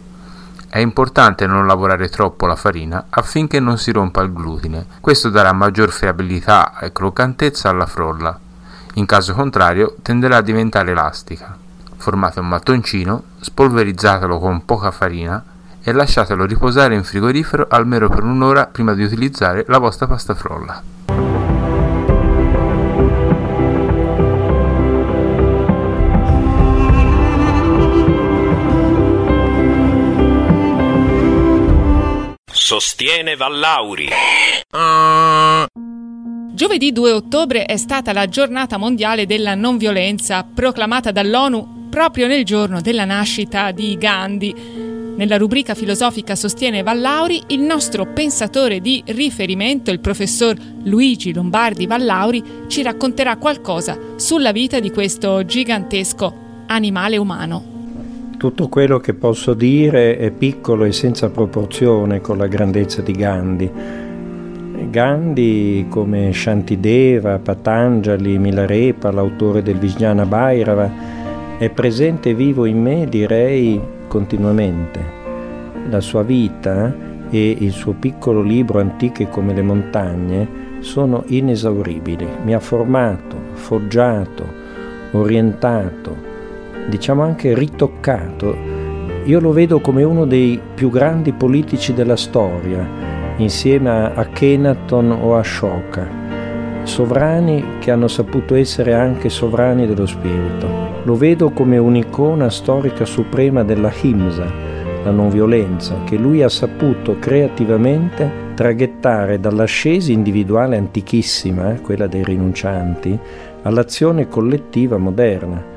È 0.70 0.80
importante 0.80 1.46
non 1.46 1.68
lavorare 1.68 2.08
troppo 2.08 2.46
la 2.46 2.56
farina 2.56 3.08
affinché 3.10 3.60
non 3.60 3.78
si 3.78 3.92
rompa 3.92 4.22
il 4.22 4.32
glutine. 4.32 4.86
Questo 5.02 5.30
darà 5.30 5.52
maggior 5.52 5.90
friabilità 5.90 6.80
e 6.80 6.94
croccantezza 6.94 7.68
alla 7.68 7.86
frolla. 7.86 8.40
In 9.02 9.08
caso 9.08 9.34
contrario 9.34 9.96
tenderà 10.04 10.38
a 10.38 10.42
diventare 10.42 10.92
elastica. 10.92 11.58
Formate 11.98 12.40
un 12.40 12.48
mattoncino, 12.48 13.24
spolverizzatelo 13.40 14.38
con 14.38 14.64
poca 14.64 14.92
farina 14.92 15.44
e 15.82 15.92
lasciatelo 15.92 16.46
riposare 16.46 16.94
in 16.94 17.04
frigorifero 17.04 17.66
almeno 17.68 18.08
per 18.10 18.22
un'ora 18.22 18.68
prima 18.68 18.94
di 18.94 19.02
utilizzare 19.02 19.66
la 19.70 19.80
vostra 19.80 20.06
pasta 20.06 20.36
frolla. 20.36 20.84
Sostiene 32.52 33.36
Vallauri. 33.36 34.10
Giovedì 36.54 36.92
2 36.92 37.12
ottobre 37.14 37.64
è 37.64 37.78
stata 37.78 38.12
la 38.12 38.28
giornata 38.28 38.78
mondiale 38.78 39.26
della 39.26 39.56
non 39.56 39.78
violenza, 39.78 40.44
proclamata 40.44 41.12
dall'ONU 41.12 41.88
proprio 41.90 42.28
nel 42.28 42.44
giorno 42.44 42.82
della 42.82 43.06
nascita 43.06 43.72
di 43.72 43.98
Gandhi. 43.98 44.54
Nella 45.16 45.38
rubrica 45.38 45.74
filosofica 45.76 46.36
Sostiene 46.36 46.84
Vallauri, 46.84 47.42
il 47.48 47.62
nostro 47.62 48.06
pensatore 48.06 48.82
di 48.82 49.02
riferimento, 49.08 49.92
il 49.92 50.02
professor 50.02 50.54
Luigi 50.84 51.34
Lombardi 51.34 51.88
Vallauri, 51.88 52.44
ci 52.68 52.84
racconterà 52.84 53.38
qualcosa 53.38 53.98
sulla 54.18 54.52
vita 54.52 54.82
di 54.82 54.92
questo 54.92 55.46
gigantesco 55.46 56.36
animale 56.68 57.16
umano. 57.16 57.64
Tutto 58.38 58.68
quello 58.68 59.00
che 59.00 59.14
posso 59.14 59.54
dire 59.54 60.18
è 60.18 60.32
piccolo 60.32 60.84
e 60.84 60.92
senza 60.92 61.30
proporzione 61.30 62.20
con 62.20 62.38
la 62.38 62.48
grandezza 62.48 63.02
di 63.02 63.14
Gandhi. 63.14 64.10
Gandhi, 64.92 65.86
come 65.88 66.34
Shantideva, 66.34 67.40
Patanjali, 67.40 68.38
Milarepa, 68.38 69.10
l'autore 69.10 69.64
del 69.64 69.78
Vijnana 69.78 70.26
Bhairava, 70.26 70.92
è 71.58 71.70
presente 71.70 72.32
e 72.32 72.34
vivo 72.34 72.66
in 72.66 72.82
me, 72.82 73.08
direi, 73.08 73.80
continuamente. 74.10 75.00
La 75.90 76.02
sua 76.02 76.24
vita 76.24 76.94
e 77.30 77.56
il 77.58 77.72
suo 77.72 77.94
piccolo 77.94 78.42
libro 78.42 78.80
Antiche 78.80 79.30
come 79.30 79.54
le 79.54 79.62
montagne 79.62 80.48
sono 80.80 81.24
inesauribili. 81.26 82.28
Mi 82.44 82.54
ha 82.54 82.60
formato, 82.60 83.38
foggiato, 83.54 84.46
orientato, 85.12 86.16
diciamo 86.90 87.24
anche 87.24 87.56
ritoccato, 87.56 88.54
io 89.24 89.40
lo 89.40 89.54
vedo 89.54 89.80
come 89.80 90.04
uno 90.04 90.26
dei 90.26 90.60
più 90.74 90.90
grandi 90.90 91.32
politici 91.32 91.94
della 91.94 92.18
storia, 92.18 93.11
insieme 93.44 94.12
a 94.14 94.26
Kenaton 94.26 95.12
o 95.12 95.36
a 95.36 95.44
Shoka, 95.44 96.08
sovrani 96.84 97.78
che 97.80 97.92
hanno 97.92 98.08
saputo 98.08 98.56
essere 98.56 98.94
anche 98.94 99.30
sovrani 99.30 99.88
dello 99.88 100.06
spirito. 100.06 100.90
Lo 101.04 101.16
vedo 101.16 101.52
come 101.52 101.78
un'icona 101.78 102.50
storica 102.50 103.06
suprema 103.06 103.64
della 103.64 103.92
Himsa, 104.02 104.46
la 105.04 105.12
non 105.12 105.30
violenza, 105.30 106.04
che 106.06 106.16
lui 106.18 106.44
ha 106.44 106.50
saputo 106.50 107.18
creativamente 107.20 108.50
traghettare 108.54 109.40
dall'ascesi 109.40 110.14
individuale 110.14 110.78
antichissima, 110.78 111.80
quella 111.82 112.08
dei 112.08 112.24
rinuncianti, 112.24 113.18
all'azione 113.64 114.28
collettiva 114.28 114.98
moderna 114.98 115.72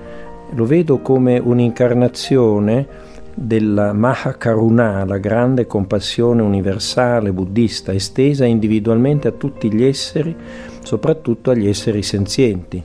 lo 0.55 0.65
vedo 0.67 0.99
come 0.99 1.39
un'incarnazione 1.39 2.87
della 3.35 3.93
Mahakaruna, 3.93 5.05
la 5.05 5.19
grande 5.19 5.67
compassione 5.67 6.43
universale 6.43 7.33
buddista 7.33 7.93
estesa 7.93 8.45
individualmente 8.45 9.29
a 9.29 9.33
tutti 9.33 9.73
gli 9.73 9.85
esseri, 9.85 10.35
soprattutto 10.83 11.51
agli 11.51 11.67
esseri 11.67 12.03
senzienti. 12.03 12.83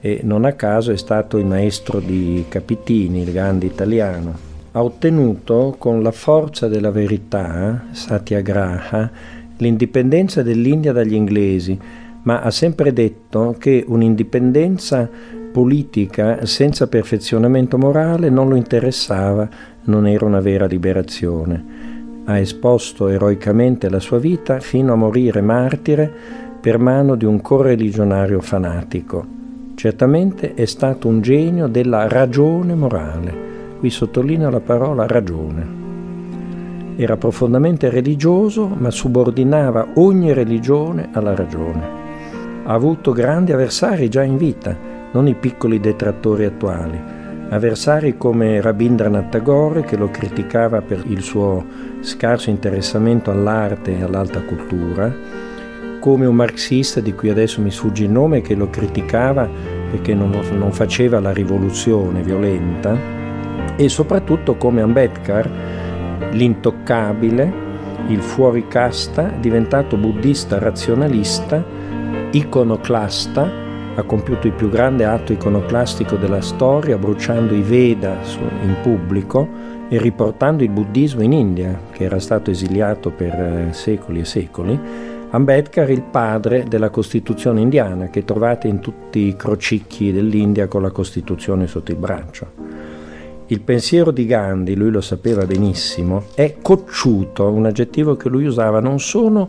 E 0.00 0.20
non 0.22 0.44
a 0.44 0.52
caso 0.52 0.92
è 0.92 0.96
stato 0.96 1.38
il 1.38 1.46
maestro 1.46 2.00
di 2.00 2.44
Capitini, 2.48 3.22
il 3.22 3.32
grande 3.32 3.66
italiano. 3.66 4.46
Ha 4.72 4.82
ottenuto 4.82 5.74
con 5.78 6.02
la 6.02 6.12
forza 6.12 6.68
della 6.68 6.90
verità, 6.90 7.86
Satyagraha, 7.90 9.10
l'indipendenza 9.56 10.42
dell'India 10.42 10.92
dagli 10.92 11.14
inglesi, 11.14 11.78
ma 12.22 12.40
ha 12.40 12.50
sempre 12.50 12.92
detto 12.92 13.56
che 13.58 13.84
un'indipendenza 13.86 15.08
politica 15.58 16.46
senza 16.46 16.86
perfezionamento 16.86 17.78
morale 17.78 18.30
non 18.30 18.48
lo 18.48 18.54
interessava, 18.54 19.48
non 19.86 20.06
era 20.06 20.24
una 20.24 20.38
vera 20.38 20.66
liberazione. 20.66 22.22
Ha 22.26 22.38
esposto 22.38 23.08
eroicamente 23.08 23.90
la 23.90 23.98
sua 23.98 24.20
vita 24.20 24.60
fino 24.60 24.92
a 24.92 24.96
morire 24.96 25.40
martire 25.40 26.08
per 26.60 26.78
mano 26.78 27.16
di 27.16 27.24
un 27.24 27.40
correligionario 27.40 28.40
fanatico. 28.40 29.26
Certamente 29.74 30.54
è 30.54 30.64
stato 30.64 31.08
un 31.08 31.22
genio 31.22 31.66
della 31.66 32.06
ragione 32.06 32.76
morale. 32.76 33.34
Qui 33.80 33.90
sottolineo 33.90 34.50
la 34.50 34.60
parola 34.60 35.08
ragione. 35.08 35.66
Era 36.94 37.16
profondamente 37.16 37.90
religioso, 37.90 38.68
ma 38.68 38.92
subordinava 38.92 39.88
ogni 39.94 40.32
religione 40.32 41.08
alla 41.10 41.34
ragione. 41.34 41.82
Ha 42.62 42.72
avuto 42.72 43.10
grandi 43.10 43.50
avversari 43.50 44.08
già 44.08 44.22
in 44.22 44.36
vita, 44.36 44.87
non 45.12 45.26
i 45.26 45.34
piccoli 45.34 45.80
detrattori 45.80 46.44
attuali, 46.44 47.00
avversari 47.50 48.16
come 48.16 48.60
Rabindranath 48.60 49.30
Tagore 49.30 49.82
che 49.82 49.96
lo 49.96 50.10
criticava 50.10 50.82
per 50.82 51.02
il 51.06 51.22
suo 51.22 51.64
scarso 52.00 52.50
interessamento 52.50 53.30
all'arte 53.30 53.96
e 53.96 54.02
all'alta 54.02 54.42
cultura, 54.42 55.12
come 56.00 56.26
un 56.26 56.34
marxista 56.34 57.00
di 57.00 57.14
cui 57.14 57.30
adesso 57.30 57.60
mi 57.60 57.70
sfugge 57.70 58.04
il 58.04 58.10
nome 58.10 58.40
che 58.40 58.54
lo 58.54 58.68
criticava 58.70 59.48
perché 59.90 60.14
non, 60.14 60.30
non 60.56 60.72
faceva 60.72 61.20
la 61.20 61.32
rivoluzione 61.32 62.22
violenta, 62.22 62.96
e 63.76 63.88
soprattutto 63.88 64.56
come 64.56 64.82
Ambedkar, 64.82 65.50
l'intoccabile, 66.32 67.66
il 68.08 68.20
fuoricasta, 68.20 69.32
diventato 69.40 69.96
buddista 69.96 70.58
razionalista, 70.58 71.64
iconoclasta, 72.30 73.66
ha 73.98 74.04
compiuto 74.04 74.46
il 74.46 74.52
più 74.52 74.68
grande 74.68 75.04
atto 75.04 75.32
iconoclastico 75.32 76.14
della 76.14 76.40
storia, 76.40 76.96
bruciando 76.96 77.52
i 77.52 77.62
Veda 77.62 78.16
in 78.62 78.76
pubblico 78.80 79.48
e 79.88 79.98
riportando 79.98 80.62
il 80.62 80.70
buddismo 80.70 81.22
in 81.22 81.32
India, 81.32 81.80
che 81.90 82.04
era 82.04 82.20
stato 82.20 82.52
esiliato 82.52 83.10
per 83.10 83.32
eh, 83.32 83.68
secoli 83.72 84.20
e 84.20 84.24
secoli. 84.24 84.80
Ambedkar, 85.30 85.90
il 85.90 86.02
padre 86.02 86.64
della 86.68 86.90
Costituzione 86.90 87.60
indiana, 87.60 88.08
che 88.08 88.24
trovate 88.24 88.68
in 88.68 88.78
tutti 88.78 89.26
i 89.26 89.34
crocicchi 89.34 90.12
dell'India 90.12 90.68
con 90.68 90.82
la 90.82 90.90
Costituzione 90.90 91.66
sotto 91.66 91.90
il 91.90 91.98
braccio. 91.98 92.46
Il 93.46 93.62
pensiero 93.62 94.12
di 94.12 94.26
Gandhi, 94.26 94.76
lui 94.76 94.90
lo 94.90 95.00
sapeva 95.00 95.44
benissimo, 95.44 96.26
è 96.34 96.58
cocciuto, 96.62 97.50
un 97.50 97.66
aggettivo 97.66 98.14
che 98.14 98.28
lui 98.28 98.46
usava, 98.46 98.78
non 98.78 99.00
sono 99.00 99.48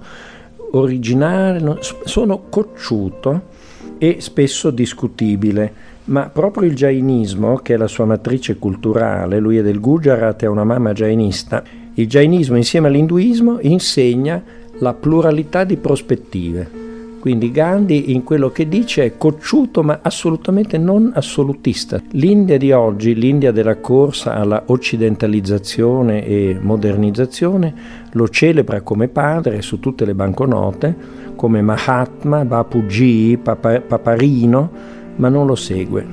originale, 0.72 1.78
sono 2.06 2.46
cocciuto 2.50 3.58
e 4.00 4.18
spesso 4.20 4.72
discutibile. 4.72 5.72
Ma 6.06 6.30
proprio 6.30 6.68
il 6.68 6.74
jainismo, 6.74 7.58
che 7.58 7.76
è 7.76 7.78
la 7.78 7.88
sua 7.88 8.06
matrice 8.06 8.58
culturale, 8.58 9.38
lui 9.38 9.58
è 9.58 9.62
del 9.62 9.80
Gujarat 9.80 10.42
e 10.42 10.48
ha 10.48 10.50
una 10.50 10.64
mamma 10.64 10.94
jainista, 10.94 11.62
il 11.94 12.08
jainismo 12.08 12.56
insieme 12.56 12.88
all'induismo 12.88 13.60
insegna 13.62 14.42
la 14.80 14.94
pluralità 14.94 15.64
di 15.64 15.78
prospettive. 15.78 16.89
Quindi 17.20 17.52
Gandhi 17.52 18.14
in 18.14 18.24
quello 18.24 18.50
che 18.50 18.68
dice 18.70 19.04
è 19.04 19.18
cocciuto 19.18 19.84
ma 19.84 20.00
assolutamente 20.02 20.78
non 20.78 21.12
assolutista. 21.14 22.02
L'India 22.12 22.58
di 22.58 22.72
oggi, 22.72 23.14
l'India 23.14 23.52
della 23.52 23.78
corsa 23.78 24.36
alla 24.36 24.64
occidentalizzazione 24.68 26.26
e 26.26 26.58
modernizzazione, 26.60 27.74
lo 28.14 28.30
celebra 28.30 28.82
come 28.82 29.10
padre 29.10 29.62
su 29.62 29.80
tutte 29.80 30.06
le 30.06 30.14
banconote, 30.14 30.96
come 31.36 31.62
Mahatma, 31.62 32.46
Bapuji, 32.46 33.38
Papa, 33.42 33.82
Paparino, 33.82 34.72
ma 35.18 35.28
non 35.28 35.46
lo 35.46 35.56
segue. 35.56 36.06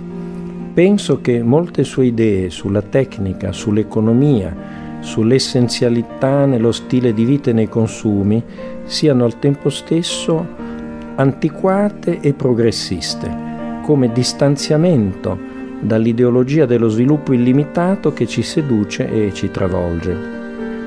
Penso 0.75 1.21
che 1.21 1.43
molte 1.43 1.85
sue 1.85 2.07
idee 2.07 2.51
sulla 2.51 2.83
tecnica, 2.83 3.53
sull'economia, 3.53 4.55
sull'essenzialità 5.01 6.47
nello 6.47 6.73
stile 6.73 7.15
di 7.15 7.25
vita 7.25 7.51
e 7.51 7.53
nei 7.53 7.69
consumi 7.69 8.43
siano 8.85 9.25
al 9.25 9.39
tempo 9.39 9.71
stesso 9.71 10.66
antiquate 11.17 12.21
e 12.21 12.35
progressiste, 12.35 13.45
come 13.83 14.13
distanziamento 14.13 15.39
dall'ideologia 15.81 16.67
dello 16.67 16.89
sviluppo 16.89 17.33
illimitato 17.33 18.13
che 18.13 18.27
ci 18.27 18.43
seduce 18.43 19.09
e 19.09 19.33
ci 19.33 19.51
travolge. 19.51 20.35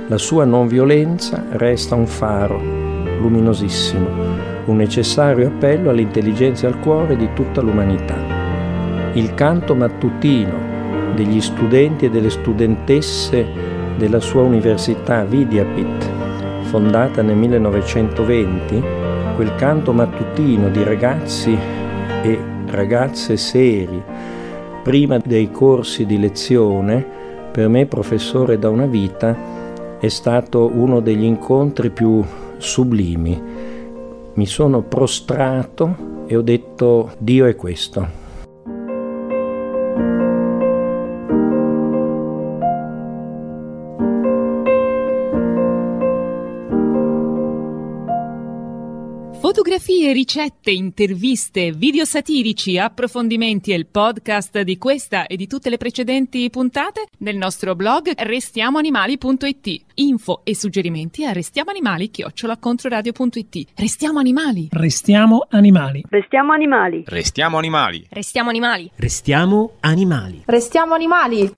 La 0.07 0.17
sua 0.17 0.45
non 0.45 0.67
violenza 0.67 1.45
resta 1.51 1.95
un 1.95 2.07
faro 2.07 2.59
luminosissimo, 3.19 4.07
un 4.65 4.75
necessario 4.75 5.47
appello 5.47 5.89
all'intelligenza 5.89 6.67
e 6.67 6.71
al 6.71 6.79
cuore 6.79 7.15
di 7.15 7.29
tutta 7.33 7.61
l'umanità. 7.61 8.17
Il 9.13 9.33
canto 9.33 9.75
mattutino 9.75 10.67
degli 11.15 11.41
studenti 11.41 12.05
e 12.05 12.09
delle 12.09 12.29
studentesse 12.29 13.45
della 13.97 14.19
sua 14.19 14.41
università 14.41 15.23
Vidyapit, 15.25 16.09
fondata 16.63 17.21
nel 17.21 17.35
1920, 17.35 18.98
quel 19.39 19.55
canto 19.55 19.93
mattutino 19.93 20.67
di 20.67 20.83
ragazzi 20.83 21.57
e 22.23 22.39
ragazze 22.65 23.37
seri 23.37 24.03
prima 24.83 25.17
dei 25.17 25.49
corsi 25.49 26.05
di 26.05 26.19
lezione, 26.19 27.05
per 27.49 27.69
me 27.69 27.85
professore 27.85 28.59
da 28.59 28.67
una 28.69 28.85
vita, 28.85 29.97
è 29.97 30.09
stato 30.09 30.69
uno 30.73 30.99
degli 30.99 31.23
incontri 31.23 31.89
più 31.89 32.21
sublimi. 32.57 33.41
Mi 34.33 34.45
sono 34.45 34.81
prostrato 34.81 36.25
e 36.27 36.35
ho 36.35 36.41
detto 36.41 37.11
Dio 37.17 37.45
è 37.45 37.55
questo. 37.55 38.18
Fotografie, 49.49 50.13
ricette, 50.13 50.69
interviste, 50.69 51.71
video 51.71 52.05
satirici, 52.05 52.77
approfondimenti 52.77 53.71
e 53.71 53.77
il 53.77 53.87
podcast 53.87 54.61
di 54.61 54.77
questa 54.77 55.25
e 55.25 55.35
di 55.37 55.47
tutte 55.47 55.71
le 55.71 55.77
precedenti 55.77 56.47
puntate 56.51 57.07
nel 57.17 57.35
nostro 57.35 57.73
blog 57.73 58.11
restiamoanimali.it. 58.15 59.85
Info 59.95 60.41
e 60.43 60.55
suggerimenti 60.55 61.25
a 61.25 61.31
restiamoanimali-controradio.it. 61.31 63.69
Restiamo 63.73 64.19
animali. 64.19 64.67
Restiamo 64.69 65.47
animali. 65.49 66.03
Restiamo 66.07 66.53
animali. 66.53 67.03
Restiamo 67.07 67.57
animali. 67.57 68.05
Restiamo 68.07 68.49
animali. 68.49 68.91
Restiamo 68.97 69.71
animali. 69.79 70.43
Restiamo 70.45 70.93
animali. 70.93 71.55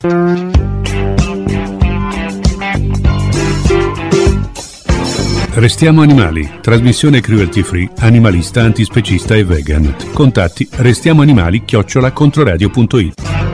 Restiamo 5.54 6.02
animali, 6.02 6.50
trasmissione 6.62 7.20
cruelty 7.20 7.62
free, 7.62 7.90
animalista, 7.98 8.62
antispecista 8.62 9.36
e 9.36 9.44
vegan. 9.44 9.96
Contatti 10.14 10.66
restiamoanimali 10.72 11.66
chiocciola 11.66 12.14
controradio.it 12.14 13.51